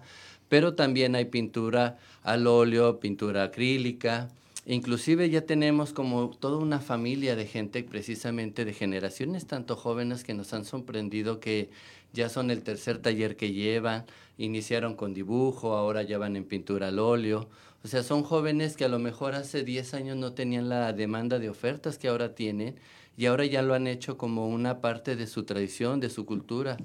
pero 0.54 0.76
también 0.76 1.16
hay 1.16 1.26
pintura 1.26 1.98
al 2.22 2.46
óleo, 2.46 3.00
pintura 3.00 3.46
acrílica. 3.46 4.30
Inclusive 4.68 5.28
ya 5.32 5.42
tenemos 5.48 5.94
como 5.94 6.30
toda 6.30 6.58
una 6.58 6.80
familia 6.80 7.36
de 7.36 7.48
gente, 7.48 7.84
precisamente 7.84 8.64
de 8.64 8.72
generaciones 8.72 9.48
tanto 9.48 9.76
jóvenes 9.76 10.24
que 10.24 10.36
nos 10.36 10.54
han 10.54 10.64
sorprendido 10.64 11.40
que 11.40 11.72
ya 12.14 12.30
son 12.30 12.52
el 12.52 12.62
tercer 12.62 13.00
taller 13.00 13.36
que 13.36 13.52
llevan, 13.52 14.06
iniciaron 14.38 14.96
con 14.96 15.16
dibujo, 15.16 15.74
ahora 15.74 16.04
ya 16.04 16.20
van 16.20 16.36
en 16.36 16.44
pintura 16.44 16.90
al 16.90 17.00
óleo. 17.00 17.50
O 17.84 17.88
sea, 17.88 18.04
son 18.04 18.22
jóvenes 18.22 18.78
que 18.78 18.86
a 18.86 18.90
lo 18.90 19.00
mejor 19.00 19.34
hace 19.34 19.64
10 19.64 19.96
años 19.96 20.18
no 20.18 20.34
tenían 20.34 20.70
la 20.70 20.94
demanda 20.94 21.40
de 21.40 21.50
ofertas 21.50 21.98
que 21.98 22.10
ahora 22.10 22.36
tienen 22.36 22.76
y 23.18 23.26
ahora 23.26 23.48
ya 23.48 23.64
lo 23.64 23.74
han 23.74 23.88
hecho 23.88 24.20
como 24.20 24.48
una 24.48 24.82
parte 24.82 25.16
de 25.16 25.26
su 25.26 25.46
tradición, 25.46 26.00
de 26.00 26.12
su 26.12 26.28
cultura, 26.28 26.78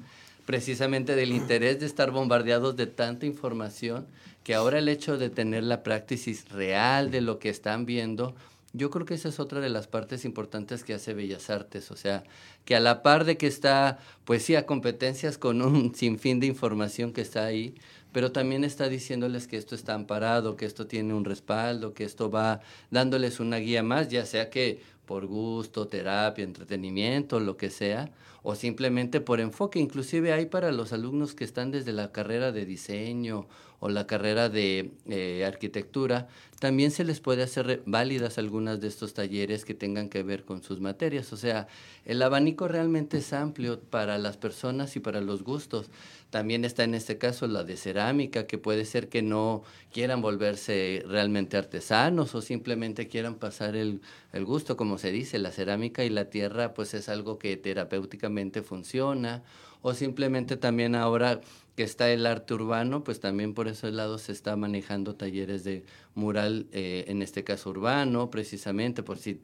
precisamente 0.48 1.14
del 1.14 1.32
interés 1.32 1.78
de 1.78 1.84
estar 1.84 2.10
bombardeados 2.10 2.74
de 2.74 2.86
tanta 2.86 3.26
información 3.26 4.06
que 4.44 4.54
ahora 4.54 4.78
el 4.78 4.88
hecho 4.88 5.18
de 5.18 5.28
tener 5.28 5.62
la 5.62 5.82
práctica 5.82 6.30
real 6.48 7.10
de 7.10 7.20
lo 7.20 7.38
que 7.38 7.50
están 7.50 7.84
viendo, 7.84 8.34
yo 8.72 8.88
creo 8.88 9.04
que 9.04 9.12
esa 9.12 9.28
es 9.28 9.40
otra 9.40 9.60
de 9.60 9.68
las 9.68 9.88
partes 9.88 10.24
importantes 10.24 10.84
que 10.84 10.94
hace 10.94 11.12
Bellas 11.12 11.50
Artes, 11.50 11.90
o 11.90 11.96
sea, 11.96 12.24
que 12.64 12.74
a 12.74 12.80
la 12.80 13.02
par 13.02 13.26
de 13.26 13.36
que 13.36 13.46
está, 13.46 13.98
pues 14.24 14.42
sí, 14.42 14.56
a 14.56 14.64
competencias 14.64 15.36
con 15.36 15.60
un 15.60 15.94
sinfín 15.94 16.40
de 16.40 16.46
información 16.46 17.12
que 17.12 17.20
está 17.20 17.44
ahí, 17.44 17.74
pero 18.12 18.32
también 18.32 18.64
está 18.64 18.88
diciéndoles 18.88 19.48
que 19.48 19.58
esto 19.58 19.74
está 19.74 19.92
amparado, 19.92 20.56
que 20.56 20.64
esto 20.64 20.86
tiene 20.86 21.12
un 21.12 21.26
respaldo, 21.26 21.92
que 21.92 22.04
esto 22.04 22.30
va 22.30 22.60
dándoles 22.90 23.38
una 23.38 23.58
guía 23.58 23.82
más, 23.82 24.08
ya 24.08 24.24
sea 24.24 24.48
que 24.48 24.80
por 25.08 25.24
gusto, 25.24 25.88
terapia, 25.88 26.44
entretenimiento, 26.44 27.40
lo 27.40 27.56
que 27.56 27.70
sea, 27.70 28.12
o 28.42 28.54
simplemente 28.54 29.22
por 29.22 29.40
enfoque. 29.40 29.78
Inclusive 29.78 30.34
hay 30.34 30.46
para 30.46 30.70
los 30.70 30.92
alumnos 30.92 31.34
que 31.34 31.44
están 31.44 31.70
desde 31.70 31.92
la 31.92 32.12
carrera 32.12 32.52
de 32.52 32.66
diseño 32.66 33.46
o 33.80 33.88
la 33.88 34.06
carrera 34.06 34.48
de 34.48 34.92
eh, 35.06 35.44
arquitectura, 35.44 36.28
también 36.58 36.90
se 36.90 37.04
les 37.04 37.20
puede 37.20 37.44
hacer 37.44 37.82
válidas 37.86 38.36
algunas 38.36 38.80
de 38.80 38.88
estos 38.88 39.14
talleres 39.14 39.64
que 39.64 39.74
tengan 39.74 40.08
que 40.08 40.24
ver 40.24 40.44
con 40.44 40.62
sus 40.62 40.80
materias. 40.80 41.32
O 41.32 41.36
sea, 41.36 41.68
el 42.04 42.20
abanico 42.20 42.66
realmente 42.66 43.18
es 43.18 43.32
amplio 43.32 43.80
para 43.80 44.18
las 44.18 44.36
personas 44.36 44.96
y 44.96 45.00
para 45.00 45.20
los 45.20 45.44
gustos. 45.44 45.88
También 46.30 46.64
está 46.64 46.82
en 46.82 46.94
este 46.94 47.16
caso 47.16 47.46
la 47.46 47.62
de 47.62 47.76
cerámica, 47.76 48.46
que 48.46 48.58
puede 48.58 48.84
ser 48.84 49.08
que 49.08 49.22
no 49.22 49.62
quieran 49.92 50.20
volverse 50.20 51.04
realmente 51.06 51.56
artesanos 51.56 52.34
o 52.34 52.42
simplemente 52.42 53.06
quieran 53.06 53.36
pasar 53.36 53.76
el, 53.76 54.00
el 54.32 54.44
gusto, 54.44 54.76
como 54.76 54.98
se 54.98 55.12
dice, 55.12 55.38
la 55.38 55.52
cerámica 55.52 56.04
y 56.04 56.10
la 56.10 56.28
tierra 56.28 56.74
pues 56.74 56.92
es 56.94 57.08
algo 57.08 57.38
que 57.38 57.56
terapéuticamente 57.56 58.62
funciona 58.62 59.44
o 59.82 59.94
simplemente 59.94 60.56
también 60.56 60.94
ahora 60.94 61.40
que 61.76 61.84
está 61.84 62.10
el 62.10 62.26
arte 62.26 62.54
urbano, 62.54 63.04
pues 63.04 63.20
también 63.20 63.54
por 63.54 63.68
ese 63.68 63.92
lado 63.92 64.18
se 64.18 64.32
está 64.32 64.56
manejando 64.56 65.14
talleres 65.14 65.62
de 65.62 65.84
mural, 66.16 66.66
eh, 66.72 67.04
en 67.06 67.22
este 67.22 67.44
caso 67.44 67.70
urbano, 67.70 68.30
precisamente, 68.30 69.04
por 69.04 69.18
si 69.18 69.40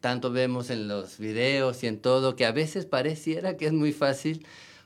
tanto 0.00 0.30
vemos 0.30 0.68
en 0.68 0.86
los 0.86 1.18
videos 1.18 1.82
y 1.82 1.86
en 1.86 1.98
todo, 1.98 2.36
que 2.36 2.44
a 2.44 2.52
veces 2.52 2.84
pareciera 2.84 3.56
que 3.56 3.64
es 3.64 3.72
muy 3.72 3.92
fácil, 3.92 4.44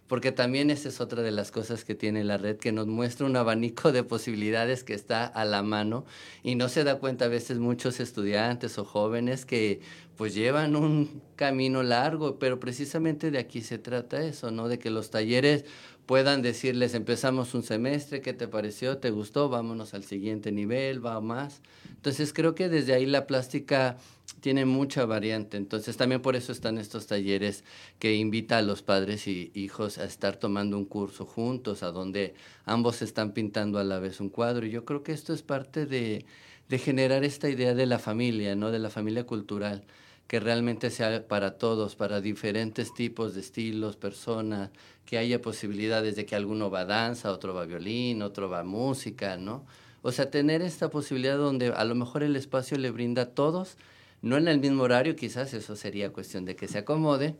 porque 0.08 0.32
también 0.32 0.70
esa 0.70 0.88
es 0.88 1.00
otra 1.00 1.22
de 1.22 1.30
las 1.30 1.50
cosas 1.50 1.84
que 1.84 1.94
tiene 1.94 2.24
la 2.24 2.36
red, 2.36 2.58
que 2.58 2.72
nos 2.72 2.86
muestra 2.86 3.26
un 3.26 3.36
abanico 3.36 3.92
de 3.92 4.04
posibilidades 4.04 4.84
que 4.84 4.94
está 4.94 5.24
a 5.24 5.44
la 5.44 5.62
mano 5.62 6.04
y 6.42 6.54
no 6.54 6.68
se 6.68 6.84
da 6.84 6.98
cuenta 6.98 7.26
a 7.26 7.28
veces 7.28 7.58
muchos 7.58 8.00
estudiantes 8.00 8.78
o 8.78 8.84
jóvenes 8.84 9.46
que 9.46 9.80
pues 10.16 10.34
llevan 10.34 10.76
un 10.76 11.22
camino 11.36 11.82
largo, 11.82 12.38
pero 12.38 12.60
precisamente 12.60 13.30
de 13.30 13.38
aquí 13.38 13.62
se 13.62 13.78
trata 13.78 14.22
eso, 14.22 14.50
¿no? 14.50 14.68
De 14.68 14.78
que 14.78 14.90
los 14.90 15.10
talleres 15.10 15.64
puedan 16.06 16.42
decirles, 16.42 16.94
empezamos 16.94 17.54
un 17.54 17.62
semestre, 17.62 18.20
¿qué 18.20 18.32
te 18.32 18.48
pareció? 18.48 18.98
¿Te 18.98 19.10
gustó? 19.10 19.48
Vámonos 19.48 19.94
al 19.94 20.04
siguiente 20.04 20.52
nivel, 20.52 21.04
va 21.04 21.20
más. 21.20 21.60
Entonces 21.88 22.32
creo 22.32 22.54
que 22.54 22.68
desde 22.68 22.94
ahí 22.94 23.06
la 23.06 23.26
plástica 23.26 23.96
tiene 24.40 24.64
mucha 24.64 25.06
variante. 25.06 25.56
Entonces 25.56 25.96
también 25.96 26.20
por 26.20 26.34
eso 26.36 26.52
están 26.52 26.78
estos 26.78 27.06
talleres 27.06 27.64
que 27.98 28.14
invita 28.16 28.58
a 28.58 28.62
los 28.62 28.82
padres 28.82 29.28
y 29.28 29.52
hijos 29.54 29.98
a 29.98 30.04
estar 30.04 30.36
tomando 30.36 30.76
un 30.76 30.84
curso 30.84 31.24
juntos, 31.24 31.82
a 31.82 31.92
donde 31.92 32.34
ambos 32.64 33.02
están 33.02 33.32
pintando 33.32 33.78
a 33.78 33.84
la 33.84 34.00
vez 34.00 34.20
un 34.20 34.28
cuadro. 34.28 34.66
Y 34.66 34.70
yo 34.70 34.84
creo 34.84 35.02
que 35.02 35.12
esto 35.12 35.32
es 35.32 35.42
parte 35.42 35.86
de, 35.86 36.24
de 36.68 36.78
generar 36.78 37.24
esta 37.24 37.48
idea 37.48 37.74
de 37.74 37.86
la 37.86 37.98
familia, 37.98 38.56
¿no? 38.56 38.70
De 38.70 38.80
la 38.80 38.90
familia 38.90 39.24
cultural 39.24 39.84
que 40.26 40.40
realmente 40.40 40.90
sea 40.90 41.26
para 41.28 41.58
todos, 41.58 41.94
para 41.96 42.20
diferentes 42.20 42.94
tipos 42.94 43.34
de 43.34 43.40
estilos, 43.40 43.96
personas, 43.96 44.70
que 45.04 45.18
haya 45.18 45.42
posibilidades 45.42 46.16
de 46.16 46.24
que 46.24 46.36
alguno 46.36 46.70
va 46.70 46.80
a 46.80 46.84
danza, 46.86 47.32
otro 47.32 47.54
va 47.54 47.62
a 47.62 47.66
violín, 47.66 48.22
otro 48.22 48.48
va 48.48 48.60
a 48.60 48.64
música, 48.64 49.36
¿no? 49.36 49.66
O 50.02 50.10
sea, 50.10 50.30
tener 50.30 50.62
esta 50.62 50.90
posibilidad 50.90 51.36
donde 51.36 51.68
a 51.68 51.84
lo 51.84 51.94
mejor 51.94 52.22
el 52.22 52.34
espacio 52.34 52.78
le 52.78 52.90
brinda 52.90 53.22
a 53.22 53.30
todos, 53.30 53.76
no 54.20 54.36
en 54.36 54.48
el 54.48 54.58
mismo 54.58 54.84
horario, 54.84 55.16
quizás 55.16 55.54
eso 55.54 55.76
sería 55.76 56.12
cuestión 56.12 56.44
de 56.44 56.56
que 56.56 56.68
se 56.68 56.78
acomoden, 56.78 57.36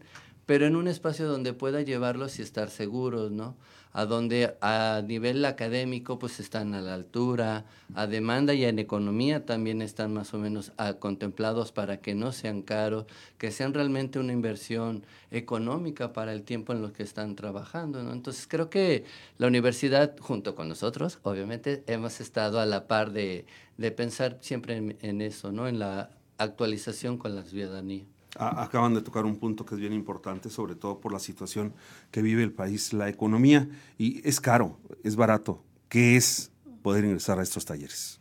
pero 0.46 0.66
en 0.66 0.76
un 0.76 0.88
espacio 0.88 1.26
donde 1.26 1.52
pueda 1.52 1.82
llevarlos 1.82 2.38
y 2.38 2.42
estar 2.42 2.70
seguros, 2.70 3.30
¿no? 3.30 3.56
A 3.92 4.06
donde 4.06 4.56
a 4.60 5.02
nivel 5.06 5.44
académico 5.44 6.18
pues 6.18 6.40
están 6.40 6.74
a 6.74 6.80
la 6.80 6.94
altura, 6.94 7.66
a 7.94 8.06
demanda 8.06 8.54
y 8.54 8.64
en 8.64 8.78
economía 8.78 9.44
también 9.44 9.82
están 9.82 10.14
más 10.14 10.32
o 10.32 10.38
menos 10.38 10.72
ah, 10.78 10.94
contemplados 10.94 11.72
para 11.72 12.00
que 12.00 12.14
no 12.14 12.32
sean 12.32 12.62
caros, 12.62 13.04
que 13.36 13.50
sean 13.50 13.74
realmente 13.74 14.18
una 14.18 14.32
inversión 14.32 15.04
económica 15.30 16.12
para 16.12 16.32
el 16.32 16.42
tiempo 16.42 16.72
en 16.72 16.80
lo 16.80 16.92
que 16.92 17.02
están 17.02 17.36
trabajando. 17.36 18.00
Entonces 18.12 18.46
creo 18.48 18.70
que 18.70 19.04
la 19.38 19.46
universidad, 19.46 20.16
junto 20.18 20.54
con 20.54 20.68
nosotros, 20.68 21.18
obviamente, 21.22 21.84
hemos 21.86 22.20
estado 22.20 22.60
a 22.60 22.66
la 22.66 22.86
par 22.86 23.12
de, 23.12 23.44
de 23.76 23.90
pensar 23.90 24.38
siempre 24.40 24.76
en, 24.76 24.96
en 25.02 25.20
eso, 25.20 25.52
¿no? 25.52 25.68
En 25.68 25.78
la 25.78 26.10
actualización 26.38 27.18
con 27.18 27.34
la 27.36 27.44
ciudadanía 27.44 28.04
acaban 28.36 28.94
de 28.94 29.02
tocar 29.02 29.24
un 29.24 29.36
punto 29.36 29.64
que 29.64 29.74
es 29.74 29.80
bien 29.80 29.92
importante, 29.92 30.50
sobre 30.50 30.74
todo 30.74 31.00
por 31.00 31.12
la 31.12 31.18
situación 31.18 31.74
que 32.10 32.22
vive 32.22 32.42
el 32.42 32.52
país, 32.52 32.92
la 32.92 33.08
economía, 33.08 33.68
y 33.98 34.26
es 34.26 34.40
caro, 34.40 34.78
es 35.04 35.16
barato. 35.16 35.62
¿Qué 35.88 36.16
es 36.16 36.50
poder 36.82 37.04
ingresar 37.04 37.38
a 37.38 37.42
estos 37.42 37.64
talleres? 37.64 38.20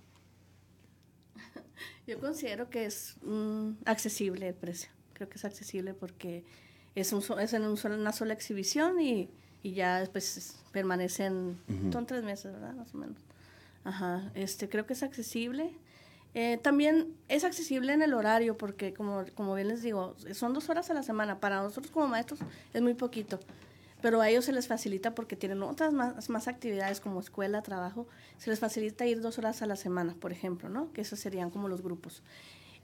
Yo 2.07 2.19
considero 2.19 2.69
que 2.69 2.85
es 2.85 3.15
mm, 3.23 3.71
accesible 3.85 4.49
el 4.49 4.55
precio. 4.55 4.89
Creo 5.13 5.29
que 5.29 5.37
es 5.37 5.45
accesible 5.45 5.93
porque 5.93 6.43
es, 6.95 7.13
un, 7.13 7.23
es 7.39 7.53
en 7.53 7.63
una 7.63 8.11
sola 8.11 8.33
exhibición 8.33 8.99
y, 8.99 9.29
y 9.63 9.73
ya 9.73 9.99
después 9.99 10.57
permanecen, 10.71 11.57
son 11.91 12.05
tres 12.05 12.23
meses, 12.23 12.51
¿verdad? 12.51 12.73
Más 12.73 12.93
o 12.93 12.97
menos. 12.97 13.17
Ajá, 13.83 14.31
este, 14.35 14.69
creo 14.69 14.85
que 14.85 14.93
es 14.93 15.03
accesible. 15.03 15.71
Eh, 16.33 16.57
también 16.61 17.13
es 17.27 17.43
accesible 17.43 17.91
en 17.93 18.01
el 18.01 18.13
horario 18.13 18.57
porque, 18.57 18.93
como, 18.93 19.25
como 19.35 19.53
bien 19.53 19.67
les 19.67 19.81
digo, 19.81 20.15
son 20.33 20.53
dos 20.53 20.69
horas 20.69 20.89
a 20.89 20.93
la 20.93 21.03
semana. 21.03 21.39
Para 21.39 21.61
nosotros 21.61 21.91
como 21.91 22.07
maestros 22.07 22.39
es 22.73 22.81
muy 22.81 22.93
poquito, 22.93 23.39
pero 24.01 24.21
a 24.21 24.29
ellos 24.29 24.45
se 24.45 24.53
les 24.53 24.67
facilita 24.67 25.13
porque 25.13 25.35
tienen 25.35 25.61
otras 25.63 25.93
más, 25.93 26.29
más 26.29 26.47
actividades 26.47 27.01
como 27.01 27.19
escuela, 27.19 27.61
trabajo. 27.61 28.07
Se 28.37 28.49
les 28.49 28.59
facilita 28.59 29.05
ir 29.05 29.21
dos 29.21 29.37
horas 29.39 29.61
a 29.61 29.65
la 29.65 29.75
semana, 29.75 30.15
por 30.19 30.31
ejemplo, 30.31 30.69
¿no? 30.69 30.91
Que 30.93 31.01
esos 31.01 31.19
serían 31.19 31.49
como 31.49 31.67
los 31.67 31.81
grupos. 31.81 32.23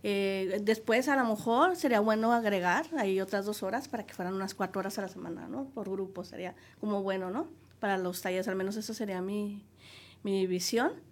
Eh, 0.04 0.60
después, 0.62 1.08
a 1.08 1.16
lo 1.16 1.26
mejor, 1.26 1.76
sería 1.76 2.02
bueno 2.02 2.32
agregar 2.34 2.86
ahí 2.98 3.20
otras 3.20 3.46
dos 3.46 3.64
horas 3.64 3.88
para 3.88 4.06
que 4.06 4.14
fueran 4.14 4.34
unas 4.34 4.54
cuatro 4.54 4.80
horas 4.80 5.00
a 5.00 5.04
la 5.04 5.08
semana, 5.08 5.48
¿no? 5.48 5.66
Por 5.70 5.90
grupo, 5.90 6.24
sería 6.26 6.54
como 6.80 7.02
bueno, 7.02 7.32
¿no? 7.32 7.48
Para 7.80 7.98
los 7.98 8.22
talleres, 8.22 8.48
al 8.48 8.56
menos 8.56 8.76
eso 8.76 8.94
sería 8.94 9.22
mi, 9.22 9.64
mi 10.24 10.46
visión 10.48 11.07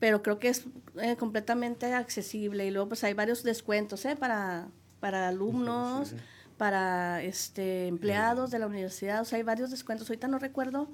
pero 0.00 0.22
creo 0.22 0.38
que 0.40 0.48
es 0.48 0.64
eh, 1.00 1.14
completamente 1.16 1.94
accesible 1.94 2.66
y 2.66 2.70
luego 2.70 2.88
pues 2.88 3.04
hay 3.04 3.12
varios 3.12 3.44
descuentos 3.44 4.04
¿eh? 4.06 4.16
para, 4.16 4.68
para 4.98 5.28
alumnos, 5.28 6.14
para 6.56 7.22
este 7.22 7.86
empleados 7.86 8.50
de 8.50 8.58
la 8.58 8.66
universidad, 8.66 9.20
o 9.20 9.24
sea, 9.24 9.36
hay 9.36 9.42
varios 9.44 9.70
descuentos. 9.70 10.08
Ahorita 10.08 10.26
no 10.26 10.38
recuerdo 10.38 10.88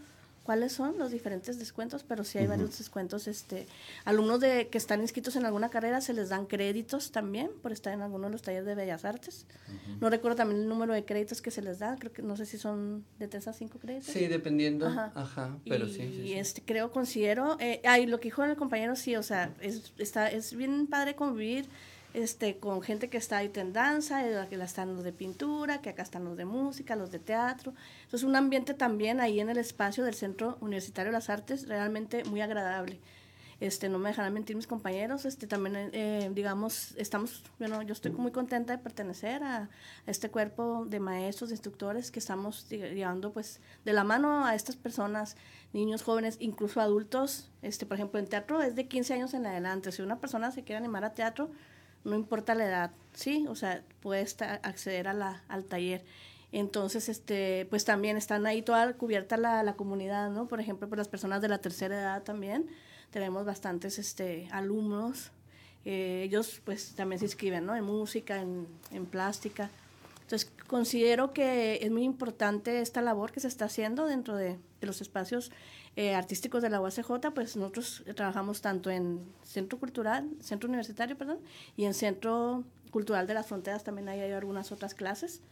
cuáles 0.46 0.72
son 0.72 0.96
los 0.96 1.10
diferentes 1.10 1.58
descuentos, 1.58 2.04
pero 2.04 2.22
sí 2.22 2.38
hay 2.38 2.46
varios 2.46 2.78
descuentos. 2.78 3.26
Este, 3.26 3.66
alumnos 4.04 4.38
de 4.38 4.68
que 4.68 4.78
están 4.78 5.00
inscritos 5.00 5.34
en 5.34 5.44
alguna 5.44 5.70
carrera 5.70 6.00
se 6.00 6.12
les 6.12 6.28
dan 6.28 6.46
créditos 6.46 7.10
también 7.10 7.50
por 7.62 7.72
estar 7.72 7.92
en 7.92 8.00
alguno 8.00 8.28
de 8.28 8.32
los 8.32 8.42
talleres 8.42 8.64
de 8.64 8.76
Bellas 8.76 9.04
Artes. 9.04 9.44
No 10.00 10.08
recuerdo 10.08 10.36
también 10.36 10.60
el 10.60 10.68
número 10.68 10.94
de 10.94 11.04
créditos 11.04 11.42
que 11.42 11.50
se 11.50 11.62
les 11.62 11.80
da, 11.80 11.96
creo 11.98 12.12
que 12.12 12.22
no 12.22 12.36
sé 12.36 12.46
si 12.46 12.58
son 12.58 13.04
de 13.18 13.26
3 13.26 13.48
a 13.48 13.52
5 13.52 13.78
créditos. 13.80 14.06
Sí, 14.06 14.28
dependiendo. 14.28 14.86
Ajá, 14.86 15.58
pero 15.68 15.88
sí, 15.88 16.02
Y 16.02 16.34
este, 16.34 16.62
creo, 16.62 16.92
considero, 16.92 17.56
eh, 17.58 17.80
ay, 17.84 18.06
lo 18.06 18.20
que 18.20 18.28
dijo 18.28 18.44
el 18.44 18.54
compañero, 18.54 18.94
sí, 18.94 19.16
o 19.16 19.24
sea, 19.24 19.52
es, 19.60 19.92
está, 19.98 20.30
es 20.30 20.54
bien 20.54 20.86
padre 20.86 21.16
convivir 21.16 21.66
este, 22.16 22.56
con 22.56 22.80
gente 22.80 23.10
que 23.10 23.18
está 23.18 23.36
ahí 23.36 23.52
en 23.56 23.74
danza, 23.74 24.24
que 24.48 24.56
están 24.56 24.94
los 24.94 25.04
de 25.04 25.12
pintura, 25.12 25.82
que 25.82 25.90
acá 25.90 26.02
están 26.02 26.24
los 26.24 26.38
de 26.38 26.46
música, 26.46 26.96
los 26.96 27.10
de 27.10 27.18
teatro. 27.18 27.74
Entonces, 28.04 28.26
un 28.26 28.34
ambiente 28.36 28.72
también 28.72 29.20
ahí 29.20 29.38
en 29.38 29.50
el 29.50 29.58
espacio 29.58 30.02
del 30.02 30.14
Centro 30.14 30.56
Universitario 30.62 31.12
de 31.12 31.18
las 31.18 31.28
Artes 31.28 31.68
realmente 31.68 32.24
muy 32.24 32.40
agradable. 32.40 33.00
Este, 33.60 33.90
no 33.90 33.98
me 33.98 34.08
dejarán 34.08 34.32
mentir 34.32 34.56
mis 34.56 34.66
compañeros, 34.66 35.26
este, 35.26 35.46
también, 35.46 35.90
eh, 35.92 36.30
digamos, 36.34 36.94
estamos, 36.96 37.44
bueno, 37.58 37.82
yo 37.82 37.92
estoy 37.92 38.12
muy 38.12 38.30
contenta 38.30 38.74
de 38.74 38.82
pertenecer 38.82 39.42
a, 39.42 39.68
este 40.06 40.30
cuerpo 40.30 40.86
de 40.86 41.00
maestros, 41.00 41.50
de 41.50 41.54
instructores 41.54 42.10
que 42.10 42.18
estamos 42.18 42.66
llevando, 42.70 43.30
pues, 43.34 43.60
de 43.84 43.92
la 43.92 44.04
mano 44.04 44.46
a 44.46 44.54
estas 44.54 44.76
personas, 44.76 45.36
niños, 45.74 46.02
jóvenes, 46.02 46.38
incluso 46.40 46.80
adultos, 46.80 47.50
este, 47.60 47.84
por 47.84 47.98
ejemplo, 47.98 48.18
en 48.20 48.26
teatro 48.26 48.62
es 48.62 48.74
de 48.74 48.88
15 48.88 49.12
años 49.12 49.34
en 49.34 49.44
adelante, 49.44 49.92
si 49.92 50.00
una 50.00 50.18
persona 50.18 50.50
se 50.50 50.62
quiere 50.64 50.78
animar 50.78 51.04
a 51.04 51.12
teatro, 51.12 51.50
no 52.06 52.14
importa 52.16 52.54
la 52.54 52.64
edad, 52.64 52.90
¿sí? 53.14 53.46
O 53.48 53.54
sea, 53.54 53.82
puedes 54.00 54.40
acceder 54.40 55.08
a 55.08 55.12
la, 55.12 55.42
al 55.48 55.64
taller. 55.64 56.04
Entonces, 56.52 57.08
este, 57.08 57.66
pues 57.68 57.84
también 57.84 58.16
están 58.16 58.46
ahí 58.46 58.62
toda 58.62 58.94
cubierta 58.94 59.36
la, 59.36 59.62
la 59.62 59.74
comunidad, 59.74 60.30
¿no? 60.30 60.46
Por 60.46 60.60
ejemplo, 60.60 60.88
por 60.88 60.96
las 60.96 61.08
personas 61.08 61.42
de 61.42 61.48
la 61.48 61.58
tercera 61.58 61.98
edad 61.98 62.22
también. 62.22 62.68
Tenemos 63.10 63.44
bastantes 63.44 63.98
este, 63.98 64.48
alumnos. 64.52 65.32
Eh, 65.84 66.22
ellos 66.24 66.60
pues 66.64 66.94
también 66.94 67.18
se 67.18 67.26
inscriben, 67.26 67.66
¿no? 67.66 67.74
En 67.74 67.84
música, 67.84 68.40
en, 68.40 68.66
en 68.92 69.06
plástica. 69.06 69.70
Entonces, 70.26 70.50
considero 70.66 71.32
que 71.32 71.78
es 71.82 71.90
muy 71.92 72.02
importante 72.02 72.80
esta 72.80 73.00
labor 73.00 73.30
que 73.30 73.38
se 73.38 73.46
está 73.46 73.66
haciendo 73.66 74.06
dentro 74.06 74.34
de, 74.34 74.58
de 74.80 74.86
los 74.86 75.00
espacios 75.00 75.52
eh, 75.94 76.16
artísticos 76.16 76.62
de 76.62 76.68
la 76.68 76.80
UACJ, 76.80 77.32
pues 77.32 77.56
nosotros 77.56 78.02
trabajamos 78.16 78.60
tanto 78.60 78.90
en 78.90 79.24
Centro 79.44 79.78
Cultural, 79.78 80.28
Centro 80.40 80.68
Universitario, 80.68 81.16
perdón, 81.16 81.38
y 81.76 81.84
en 81.84 81.94
Centro 81.94 82.64
Cultural 82.90 83.28
de 83.28 83.34
las 83.34 83.46
Fronteras 83.46 83.84
también 83.84 84.08
hay, 84.08 84.20
algunas 84.32 84.72
otras 84.72 84.94
clases. 84.94 85.42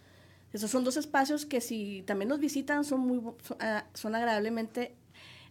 Esos 0.52 0.72
son 0.72 0.82
dos 0.82 0.96
espacios 0.96 1.46
que 1.46 1.60
si 1.60 2.02
también 2.02 2.28
los 2.28 2.40
visitan 2.40 2.84
son 2.84 3.00
muy 3.00 3.22
ah, 3.60 3.84
son, 3.94 4.16
agradablemente 4.16 4.96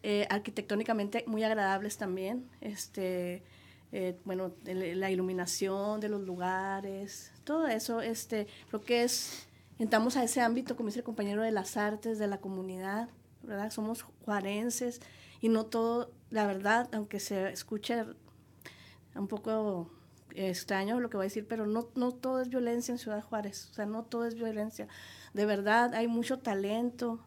eh, 0.04 0.28
arquitectónicamente 0.30 1.24
muy 1.28 1.44
agradables 1.44 1.96
también. 1.96 2.50
Este, 2.60 3.42
eh, 3.96 4.20
bueno, 4.26 4.56
la 4.66 5.12
iluminación 5.12 6.00
de 6.00 6.10
los 6.10 6.24
lugares, 6.24 7.32
todo 7.44 7.68
eso, 7.68 8.02
este, 8.02 8.48
creo 8.70 8.82
que 8.82 9.04
es, 9.04 9.48
entramos 9.78 10.18
a 10.18 10.24
ese 10.24 10.42
ámbito, 10.42 10.76
como 10.76 10.88
dice 10.88 11.00
el 11.00 11.06
compañero, 11.06 11.44
de 11.44 11.52
las 11.52 11.78
artes, 11.78 12.18
de 12.18 12.26
la 12.26 12.40
comunidad, 12.40 13.10
¿verdad? 13.44 13.70
Somos 13.70 14.02
juarenses 14.26 15.00
y 15.42 15.50
no 15.50 15.68
todo, 15.68 16.12
la 16.32 16.48
verdad, 16.48 16.90
aunque 16.92 17.20
se 17.20 17.52
escuche 17.52 18.04
un 19.14 19.28
poco 19.28 19.92
extraño 20.34 21.00
lo 21.00 21.12
que 21.12 21.18
voy 21.18 21.26
a 21.26 21.30
decir, 21.30 21.46
pero 21.48 21.68
no, 21.68 21.88
no 21.94 22.14
todo 22.14 22.42
es 22.42 22.50
violencia 22.50 22.94
en 22.94 22.98
Ciudad 22.98 23.22
Juárez, 23.22 23.70
o 23.70 23.74
sea, 23.76 23.86
no 23.86 24.06
todo 24.06 24.26
es 24.26 24.34
violencia. 24.34 24.88
De 25.36 25.46
verdad, 25.46 25.94
hay 25.94 26.08
mucho 26.08 26.40
talento, 26.40 27.20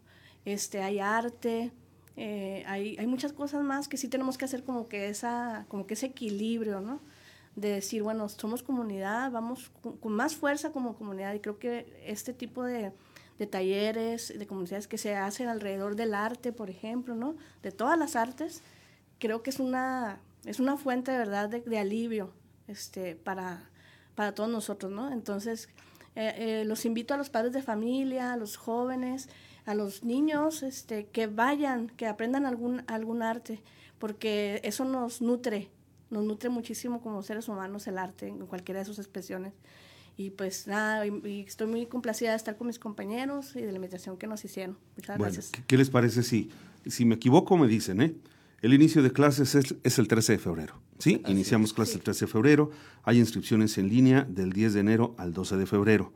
este, 0.44 0.83
hay 0.83 0.98
arte, 0.98 1.70
eh, 2.16 2.64
hay, 2.66 2.96
hay 2.98 3.07
muchas 3.07 3.33
cosas 3.33 3.62
más 3.62 3.88
que 3.88 3.96
sí 3.96 4.09
tenemos 4.09 4.38
que 4.38 4.46
hacer 4.46 4.64
como 4.64 4.88
que, 4.88 5.09
esa, 5.09 5.66
como 5.68 5.87
que 5.87 5.94
ese 5.94 6.07
equilibrio, 6.07 6.81
¿no? 6.81 7.00
De 7.55 7.68
decir, 7.70 8.02
bueno, 8.02 8.29
somos 8.29 8.62
comunidad, 8.62 9.31
vamos 9.31 9.70
con 10.00 10.12
más 10.12 10.35
fuerza 10.35 10.72
como 10.72 10.96
comunidad 10.96 11.35
y 11.35 11.40
creo 11.40 11.59
que 11.59 12.02
este 12.07 12.33
tipo 12.33 12.64
de, 12.64 12.92
de 13.38 13.46
talleres, 13.46 14.33
de 14.37 14.46
comunidades 14.46 14.88
que 14.88 14.98
se 14.98 15.14
hacen 15.14 15.48
alrededor 15.48 15.96
del 15.96 16.14
arte, 16.14 16.52
por 16.52 16.70
ejemplo, 16.70 17.14
¿no? 17.14 17.37
De 17.62 17.70
todas 17.70 17.98
las 17.98 18.16
artes, 18.16 18.62
creo 19.18 19.42
que 19.42 19.50
es 19.50 19.61
una, 19.61 20.20
es 20.44 20.59
una 20.59 20.76
fuente 20.76 21.12
de 21.12 21.18
verdad 21.18 21.48
de, 21.48 21.79
alivio 21.79 22.33
este, 22.66 23.14
para, 23.14 23.68
para 24.14 24.35
todos 24.35 24.48
nosotros, 24.48 24.90
¿no? 24.90 25.12
Entonces, 25.12 25.68
eh, 26.14 26.35
eh, 26.37 26.64
los 26.64 26.87
invito 26.87 27.12
a 27.12 27.18
los 27.18 27.29
padres 27.29 27.52
de 27.52 27.62
familia, 27.62 28.33
a 28.33 28.37
los 28.37 28.57
jóvenes, 28.57 29.29
a 29.66 29.74
los 29.74 30.05
niños, 30.05 30.62
este, 30.62 31.07
que 31.07 31.26
vayan, 31.26 31.88
que 31.88 32.07
aprendan 32.07 32.46
algún, 32.46 32.83
algún 32.87 33.22
arte, 33.22 33.61
porque 33.98 34.61
eso 34.64 34.85
nos 34.85 35.20
nutre, 35.20 35.68
nos 36.09 36.24
nutre 36.24 36.48
muchísimo 36.48 37.02
como 37.02 37.22
seres 37.22 37.48
humanos 37.48 37.87
el 37.88 37.98
arte 37.98 38.29
en 38.29 38.46
cualquiera 38.46 38.81
de 38.81 38.87
sus 38.87 38.98
expresiones. 38.98 39.52
Y 40.16 40.31
pues 40.31 40.66
nada, 40.66 41.05
y, 41.07 41.44
estoy 41.46 41.66
muy 41.66 41.87
complacida 41.87 42.31
de 42.31 42.37
estar 42.37 42.57
con 42.57 42.68
mis 42.68 42.79
compañeros 42.79 43.55
y 43.55 43.61
de 43.61 43.70
la 43.70 43.76
invitación 43.76 44.16
que 44.16 44.26
nos 44.26 44.44
hicieron. 44.44 44.79
Muchas 44.96 45.18
gracias. 45.18 45.52
¿qué, 45.66 45.76
les 45.76 45.90
parece 45.90 46.22
si, 46.22 46.50
si 46.87 47.05
me 47.05 47.16
equivoco 47.16 47.59
me 47.59 47.66
dicen, 47.66 48.00
eh? 48.00 48.14
El 48.62 48.72
inicio 48.72 49.02
de 49.02 49.12
clases 49.12 49.55
es, 49.55 49.98
el 49.98 50.09
13 50.09 50.33
de 50.33 50.38
febrero. 50.38 50.81
¿sí? 50.98 51.22
Iniciamos 51.29 51.74
clases 51.74 51.96
el 51.96 52.02
13 52.02 52.24
de 52.24 52.33
febrero. 52.33 52.70
Hay 53.02 53.18
inscripciones 53.18 53.76
en 53.76 53.88
línea 53.88 54.26
del 54.29 54.52
10 54.52 54.74
de 54.74 54.81
enero 54.81 55.14
al 55.18 55.33
12 55.35 55.57
de 55.59 55.66
febrero. 55.66 56.12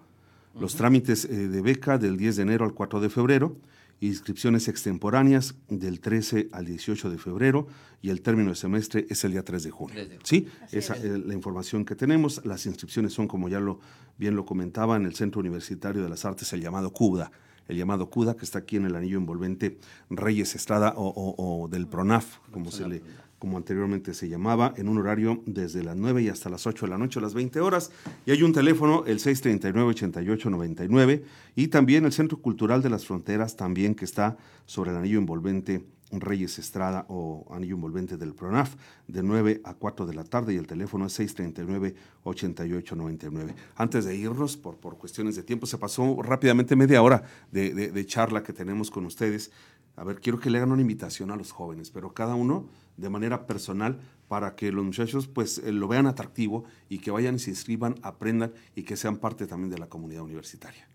Los 0.58 0.74
trámites 0.74 1.24
eh, 1.24 1.48
de 1.48 1.62
beca 1.62 1.98
del 1.98 2.16
10 2.16 2.36
de 2.36 2.42
enero 2.42 2.64
al 2.64 2.74
4 2.74 3.00
de 3.00 3.10
febrero 3.10 3.56
inscripciones 4.00 4.66
extemporáneas 4.68 5.54
del 5.68 6.00
13 6.00 6.48
al 6.52 6.64
18 6.64 7.10
de 7.10 7.18
febrero 7.18 7.66
y 8.00 8.08
el 8.08 8.22
término 8.22 8.50
de 8.50 8.56
semestre 8.56 9.06
es 9.10 9.24
el 9.24 9.32
día 9.32 9.44
3 9.44 9.62
de 9.62 9.70
junio. 9.70 10.02
¿Sí? 10.22 10.48
Esa 10.72 10.94
es 10.94 11.04
la 11.04 11.34
información 11.34 11.84
que 11.84 11.94
tenemos. 11.94 12.44
Las 12.46 12.64
inscripciones 12.64 13.12
son, 13.12 13.28
como 13.28 13.48
ya 13.48 13.60
lo 13.60 13.78
bien 14.16 14.36
lo 14.36 14.46
comentaba, 14.46 14.96
en 14.96 15.04
el 15.04 15.14
Centro 15.14 15.40
Universitario 15.40 16.02
de 16.02 16.08
las 16.08 16.24
Artes, 16.24 16.52
el 16.54 16.62
llamado 16.62 16.92
CUDA. 16.92 17.30
El 17.68 17.76
llamado 17.76 18.08
CUDA, 18.08 18.36
que 18.36 18.44
está 18.44 18.60
aquí 18.60 18.76
en 18.76 18.86
el 18.86 18.96
anillo 18.96 19.18
envolvente 19.18 19.78
Reyes 20.08 20.54
Estrada 20.54 20.94
o, 20.96 21.68
del 21.70 21.86
PRONAF, 21.86 22.38
como 22.50 22.70
se 22.70 22.88
le 22.88 23.02
como 23.40 23.56
anteriormente 23.56 24.14
se 24.14 24.28
llamaba, 24.28 24.74
en 24.76 24.88
un 24.88 24.98
horario 24.98 25.42
desde 25.46 25.82
las 25.82 25.96
9 25.96 26.22
y 26.22 26.28
hasta 26.28 26.50
las 26.50 26.66
8 26.66 26.84
de 26.84 26.90
la 26.90 26.98
noche 26.98 27.18
a 27.18 27.22
las 27.22 27.32
20 27.32 27.58
horas. 27.60 27.90
Y 28.26 28.32
hay 28.32 28.42
un 28.42 28.52
teléfono, 28.52 29.04
el 29.06 29.18
639-8899, 29.18 31.22
y 31.56 31.68
también 31.68 32.04
el 32.04 32.12
Centro 32.12 32.36
Cultural 32.38 32.82
de 32.82 32.90
las 32.90 33.06
Fronteras, 33.06 33.56
también 33.56 33.94
que 33.94 34.04
está 34.04 34.36
sobre 34.66 34.90
el 34.90 34.98
anillo 34.98 35.18
envolvente 35.18 35.86
Reyes 36.12 36.58
Estrada 36.58 37.06
o 37.08 37.46
anillo 37.50 37.76
envolvente 37.76 38.18
del 38.18 38.34
PRONAF, 38.34 38.74
de 39.06 39.22
9 39.22 39.60
a 39.64 39.72
4 39.74 40.06
de 40.06 40.14
la 40.14 40.24
tarde, 40.24 40.54
y 40.54 40.56
el 40.56 40.66
teléfono 40.66 41.06
es 41.06 41.16
639-8899. 41.18 43.54
Antes 43.76 44.04
de 44.04 44.16
irnos, 44.16 44.58
por, 44.58 44.76
por 44.76 44.98
cuestiones 44.98 45.36
de 45.36 45.44
tiempo, 45.44 45.66
se 45.66 45.78
pasó 45.78 46.20
rápidamente 46.22 46.76
media 46.76 47.00
hora 47.02 47.22
de, 47.50 47.72
de 47.72 48.06
charla 48.06 48.42
que 48.42 48.52
tenemos 48.52 48.90
con 48.90 49.06
ustedes. 49.06 49.50
A 49.96 50.04
ver, 50.04 50.20
quiero 50.20 50.40
que 50.40 50.50
le 50.50 50.58
hagan 50.58 50.72
una 50.72 50.82
invitación 50.82 51.30
a 51.30 51.36
los 51.36 51.52
jóvenes, 51.52 51.90
pero 51.90 52.14
cada 52.14 52.34
uno 52.34 52.68
de 52.96 53.10
manera 53.10 53.46
personal 53.46 54.00
para 54.28 54.54
que 54.54 54.70
los 54.72 54.84
muchachos 54.84 55.26
pues 55.26 55.58
eh, 55.58 55.72
lo 55.72 55.88
vean 55.88 56.06
atractivo 56.06 56.64
y 56.88 56.98
que 56.98 57.10
vayan 57.10 57.34
y 57.34 57.38
se 57.38 57.50
inscriban, 57.50 57.96
aprendan 58.02 58.52
y 58.74 58.84
que 58.84 58.96
sean 58.96 59.16
parte 59.16 59.46
también 59.46 59.70
de 59.70 59.78
la 59.78 59.88
comunidad 59.88 60.22
universitaria. 60.22 60.88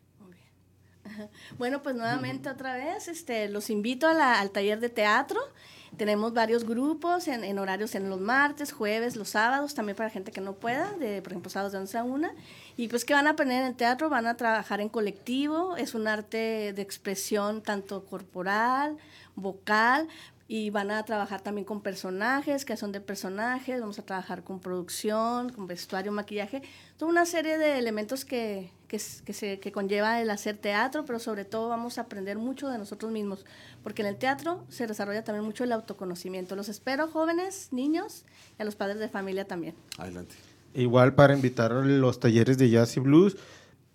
Bueno, 1.57 1.81
pues 1.81 1.95
nuevamente 1.95 2.49
otra 2.49 2.75
vez, 2.75 3.07
este, 3.07 3.47
los 3.47 3.69
invito 3.69 4.07
al 4.07 4.51
taller 4.51 4.79
de 4.79 4.89
teatro. 4.89 5.39
Tenemos 5.97 6.33
varios 6.33 6.65
grupos 6.65 7.27
en, 7.27 7.57
horarios 7.57 7.95
en 7.95 8.09
los 8.09 8.19
martes, 8.19 8.73
jueves, 8.73 9.15
los 9.15 9.29
sábados, 9.29 9.73
también 9.73 9.95
para 9.95 10.09
gente 10.09 10.31
que 10.31 10.41
no 10.41 10.53
pueda, 10.53 10.91
de, 10.93 11.21
por 11.21 11.31
ejemplo, 11.31 11.49
sábados 11.49 11.71
de 11.71 11.79
11 11.79 11.97
a 11.97 12.03
1. 12.03 12.29
Y 12.77 12.87
pues 12.89 13.05
que 13.05 13.13
van 13.13 13.27
a 13.27 13.31
aprender 13.31 13.61
en 13.61 13.67
el 13.67 13.75
teatro, 13.75 14.09
van 14.09 14.27
a 14.27 14.35
trabajar 14.35 14.81
en 14.81 14.89
colectivo, 14.89 15.77
es 15.77 15.95
un 15.95 16.07
arte 16.07 16.73
de 16.73 16.81
expresión 16.81 17.61
tanto 17.61 18.05
corporal, 18.05 18.97
vocal, 19.35 20.07
y 20.47 20.69
van 20.69 20.91
a 20.91 21.03
trabajar 21.03 21.41
también 21.41 21.65
con 21.65 21.81
personajes, 21.81 22.65
que 22.65 22.77
son 22.77 22.91
de 22.91 23.01
personajes, 23.01 23.79
vamos 23.79 23.97
a 23.97 24.03
trabajar 24.03 24.43
con 24.43 24.59
producción, 24.59 25.49
con 25.49 25.65
vestuario, 25.65 26.11
maquillaje, 26.11 26.61
toda 26.97 27.11
una 27.11 27.25
serie 27.25 27.57
de 27.57 27.79
elementos 27.79 28.25
que, 28.25 28.69
que, 28.87 28.99
se, 28.99 29.59
que 29.59 29.71
conlleva 29.71 30.21
el 30.21 30.29
hacer 30.29 30.57
teatro, 30.57 31.03
pero 31.03 31.17
sobre 31.17 31.45
todo 31.45 31.69
vamos 31.69 31.97
a 31.97 32.01
aprender 32.01 32.37
mucho 32.37 32.69
de 32.69 32.77
nosotros 32.77 33.11
mismos, 33.11 33.43
porque 33.81 34.03
en 34.03 34.09
el 34.09 34.17
teatro 34.17 34.63
se 34.69 34.85
desarrolla 34.85 35.23
también 35.23 35.45
mucho 35.45 35.63
el 35.63 35.71
autoconocimiento. 35.71 36.55
Los 36.55 36.69
espero, 36.69 37.07
jóvenes, 37.07 37.69
niños, 37.71 38.23
y 38.59 38.61
a 38.61 38.65
los 38.65 38.75
padres 38.75 38.99
de 38.99 39.09
familia 39.09 39.45
también. 39.45 39.73
Adelante. 39.97 40.35
Igual 40.75 41.15
para 41.15 41.33
invitar 41.33 41.71
a 41.71 41.81
los 41.81 42.19
talleres 42.19 42.59
de 42.59 42.69
jazz 42.69 42.95
y 42.97 42.99
blues, 42.99 43.37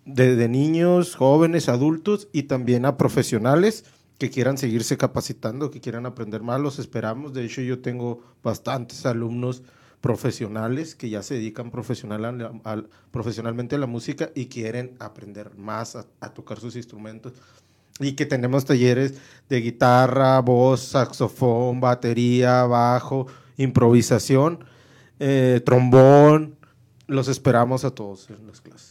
de 0.03 0.49
niños, 0.49 1.15
jóvenes, 1.15 1.69
adultos 1.69 2.27
y 2.33 2.43
también 2.43 2.85
a 2.85 2.97
profesionales 2.97 3.85
que 4.21 4.29
quieran 4.29 4.59
seguirse 4.59 4.97
capacitando, 4.97 5.71
que 5.71 5.81
quieran 5.81 6.05
aprender 6.05 6.43
más, 6.43 6.61
los 6.61 6.77
esperamos. 6.77 7.33
De 7.33 7.43
hecho, 7.43 7.59
yo 7.61 7.79
tengo 7.79 8.21
bastantes 8.43 9.07
alumnos 9.07 9.63
profesionales 9.99 10.93
que 10.93 11.09
ya 11.09 11.23
se 11.23 11.33
dedican 11.33 11.71
profesional 11.71 12.47
profesionalmente 13.09 13.77
a 13.77 13.79
la 13.79 13.87
música 13.87 14.29
y 14.35 14.45
quieren 14.45 14.95
aprender 14.99 15.57
más 15.57 15.95
a, 15.95 16.03
tocar 16.35 16.59
sus 16.59 16.75
instrumentos. 16.75 17.33
Y 17.99 18.11
que 18.11 18.27
tenemos 18.27 18.63
talleres 18.63 19.15
de 19.49 19.59
guitarra, 19.59 20.39
voz, 20.41 20.81
saxofón, 20.81 21.81
batería, 21.81 22.65
bajo, 22.65 23.25
improvisación, 23.57 24.63
eh, 25.17 25.61
trombón. 25.65 26.57
Los 27.07 27.27
esperamos 27.27 27.85
a 27.85 27.89
todos 27.89 28.29
en 28.29 28.45
las 28.45 28.61
clases. 28.61 28.90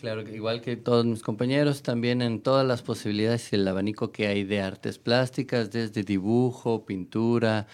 Claro, 0.00 0.22
igual 0.22 0.62
que 0.62 0.76
todos 0.78 1.04
mis 1.04 1.20
compañeros, 1.22 1.82
también 1.82 2.22
en 2.22 2.40
todas 2.40 2.66
las 2.66 2.80
posibilidades 2.80 3.52
y 3.52 3.56
el 3.56 3.68
abanico 3.68 4.12
que 4.12 4.28
hay 4.28 4.44
de 4.44 4.62
artes 4.62 4.96
plásticas, 4.98 5.70
desde 5.70 6.04
dibujo, 6.04 6.86
pintura, 6.86 7.66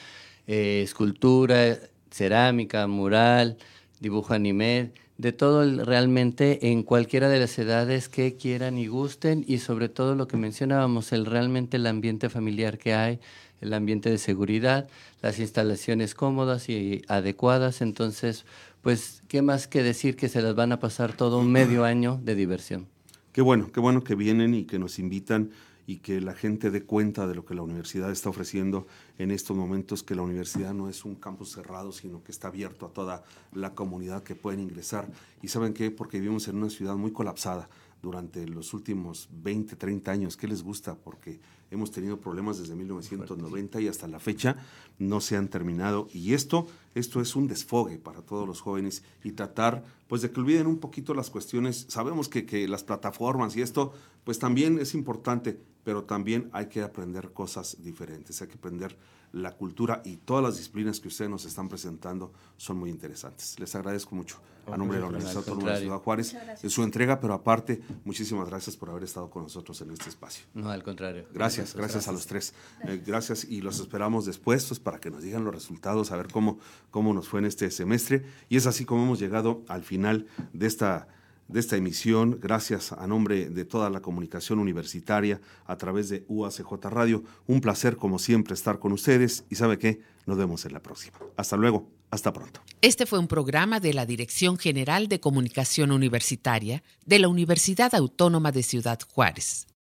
eh, 0.49 0.83
escultura, 0.83 1.79
cerámica, 2.11 2.89
mural, 2.89 3.59
dibujo 4.01 4.35
anime, 4.35 4.91
de 5.19 5.31
todo 5.33 5.85
realmente 5.85 6.73
en 6.73 6.83
cualquiera 6.83 7.29
de 7.29 7.39
las 7.39 7.57
edades 7.61 8.09
que 8.09 8.35
quieran 8.35 8.77
y 8.77 8.89
gusten 8.89 9.45
y 9.47 9.59
sobre 9.59 9.89
todo 9.89 10.17
lo 10.17 10.27
que 10.27 10.37
mencionábamos, 10.37 11.13
el 11.13 11.27
realmente 11.27 11.77
el 11.77 11.87
ambiente 11.87 12.29
familiar 12.29 12.77
que 12.77 12.93
hay, 12.93 13.21
el 13.61 13.73
ambiente 13.73 14.11
de 14.11 14.19
seguridad, 14.19 14.89
las 15.23 15.39
instalaciones 15.39 16.15
cómodas 16.17 16.69
y 16.69 17.03
adecuadas, 17.07 17.83
entonces 17.83 18.45
pues 18.87 19.25
qué 19.27 19.43
más 19.43 19.67
que 19.67 19.83
decir 19.83 20.15
que 20.15 20.29
se 20.29 20.41
las 20.41 20.55
van 20.55 20.71
a 20.71 20.79
pasar 20.79 21.13
todo 21.13 21.41
un 21.41 21.51
medio 21.51 21.85
año 21.85 22.21
de 22.23 22.37
diversión. 22.37 22.87
Qué 23.33 23.43
bueno, 23.43 23.73
qué 23.73 23.81
bueno 23.81 24.05
que 24.05 24.15
vienen 24.15 24.55
y 24.55 24.63
que 24.63 24.79
nos 24.79 25.01
invitan 25.01 25.51
y 25.89 25.97
que 25.97 26.21
la 26.21 26.35
gente 26.35 26.71
dé 26.71 26.85
cuenta 26.85 27.27
de 27.27 27.35
lo 27.35 27.45
que 27.45 27.57
la 27.57 27.63
universidad 27.63 28.13
está 28.13 28.29
ofreciendo 28.29 28.87
en 29.19 29.33
estos 29.33 29.57
momentos, 29.57 30.05
que 30.05 30.15
la 30.15 30.23
universidad 30.23 30.73
no 30.73 30.89
es 30.89 31.05
un 31.05 31.17
campus 31.17 31.51
cerrado, 31.51 31.91
sino 31.91 32.23
que 32.23 32.31
está 32.31 32.47
abierto 32.47 32.87
a 32.87 32.93
toda 32.93 33.25
la 33.53 33.75
comunidad 33.75 34.23
que 34.23 34.37
pueden 34.37 34.61
ingresar. 34.61 35.09
Y 35.43 35.49
saben 35.49 35.75
qué, 35.75 35.91
porque 35.91 36.21
vivimos 36.21 36.47
en 36.47 36.59
una 36.59 36.71
ciudad 36.71 36.95
muy 36.95 37.11
colapsada 37.11 37.69
durante 38.03 38.47
los 38.47 38.73
últimos 38.73 39.29
20, 39.33 39.75
30 39.75 40.13
años. 40.13 40.37
¿Qué 40.37 40.47
les 40.47 40.63
gusta? 40.63 40.95
Porque 40.95 41.41
hemos 41.73 41.91
tenido 41.91 42.21
problemas 42.21 42.59
desde 42.59 42.77
1990 42.77 43.81
y 43.81 43.89
hasta 43.89 44.07
la 44.07 44.21
fecha 44.21 44.57
no 45.01 45.21
se 45.21 45.37
han 45.37 45.49
terminado. 45.49 46.07
Y 46.13 46.35
esto, 46.35 46.69
esto 46.97 47.21
es 47.21 47.37
un 47.37 47.47
desfogue 47.47 47.99
para 47.99 48.23
todos 48.23 48.49
los 48.49 48.63
jóvenes 48.63 49.03
y 49.23 49.33
tratar 49.33 49.85
pues 50.09 50.23
de 50.23 50.31
que 50.31 50.41
olviden 50.41 50.67
un 50.67 50.79
poquito 50.79 51.13
las 51.13 51.29
cuestiones. 51.29 51.85
Sabemos 51.89 52.31
que, 52.31 52.47
que 52.47 52.67
las 52.67 52.85
plataformas 52.85 53.55
y 53.55 53.61
esto 53.61 53.93
pues 54.25 54.39
también 54.39 54.79
es 54.79 54.95
importante, 54.95 55.61
pero 55.85 56.05
también 56.05 56.49
hay 56.53 56.67
que 56.67 56.81
aprender 56.81 57.33
cosas 57.33 57.77
diferentes, 57.83 58.41
hay 58.41 58.49
que 58.49 58.55
aprender 58.55 58.97
la 59.33 59.53
cultura 59.53 60.01
y 60.05 60.17
todas 60.17 60.43
las 60.43 60.57
disciplinas 60.57 60.99
que 61.01 61.09
ustedes 61.09 61.31
nos 61.31 61.45
están 61.45 61.69
presentando 61.69 62.33
son 62.57 62.79
muy 62.79 62.89
interesantes. 62.89 63.61
Les 63.61 63.75
agradezco 63.75 64.15
mucho 64.15 64.39
a 64.67 64.77
nombre 64.77 64.97
de 64.97 65.03
la 65.03 65.09
Universidad 65.09 65.39
Autónoma 65.39 65.73
de 65.73 65.81
Ciudad 65.83 65.99
Juárez 65.99 66.37
en 66.63 66.71
su 66.71 66.83
entrega, 66.83 67.21
pero 67.21 67.35
aparte, 67.35 67.81
muchísimas 68.05 68.49
gracias 68.49 68.77
por 68.77 68.91
haber 68.91 69.05
estado 69.05 69.31
con 69.31 69.45
nosotros 69.45 69.81
en 69.83 69.91
este 69.91 70.09
espacio. 70.09 70.45
No, 70.55 70.71
al 70.71 70.83
contrario. 70.83 71.27
Gracias, 71.33 71.75
gracias, 71.75 72.09
a 72.09 72.13
los 72.13 72.27
tres. 72.27 72.55
Eh, 72.85 73.01
gracias 73.05 73.45
y 73.45 73.61
los 73.61 73.79
esperamos 73.79 74.27
después 74.27 74.65
pues, 74.67 74.81
para 74.81 74.99
que 74.99 75.11
nos 75.11 75.23
digan 75.23 75.45
los 75.45 75.55
resultados, 75.55 76.11
a 76.11 76.17
ver 76.17 76.29
cómo, 76.33 76.59
cómo 76.91 77.13
nos 77.15 77.29
fue 77.29 77.41
en 77.41 77.47
este 77.47 77.71
semestre. 77.71 78.25
Y 78.49 78.57
es 78.57 78.67
así 78.67 78.85
como 78.85 79.03
hemos 79.03 79.19
llegado 79.19 79.65
al 79.69 79.83
final 79.83 80.27
de 80.53 80.67
esta 80.67 81.09
de 81.49 81.61
esta 81.61 81.77
emisión, 81.77 82.39
gracias 82.41 82.93
a 82.93 83.07
nombre 83.07 83.49
de 83.49 83.65
toda 83.65 83.91
la 83.91 84.01
comunicación 84.01 84.59
universitaria 84.59 85.41
a 85.67 85.77
través 85.77 86.09
de 86.09 86.25
UACJ 86.29 86.73
Radio. 86.91 87.23
Un 87.47 87.61
placer, 87.61 87.97
como 87.97 88.19
siempre, 88.19 88.55
estar 88.55 88.79
con 88.79 88.93
ustedes 88.93 89.45
y 89.49 89.55
sabe 89.55 89.79
qué, 89.79 90.01
nos 90.27 90.37
vemos 90.37 90.65
en 90.65 90.73
la 90.73 90.81
próxima. 90.81 91.19
Hasta 91.37 91.57
luego, 91.57 91.89
hasta 92.11 92.33
pronto. 92.33 92.61
Este 92.83 93.07
fue 93.07 93.19
un 93.19 93.29
programa 93.29 93.81
de 93.81 93.95
la 93.95 94.07
Dirección 94.07 94.59
General 94.59 95.09
de 95.09 95.21
Comunicación 95.21 95.93
Universitaria 95.93 96.83
de 97.05 97.19
la 97.19 97.29
Universidad 97.29 97.95
Autónoma 97.95 98.51
de 98.51 98.63
Ciudad 98.63 98.99
Juárez. 99.15 99.67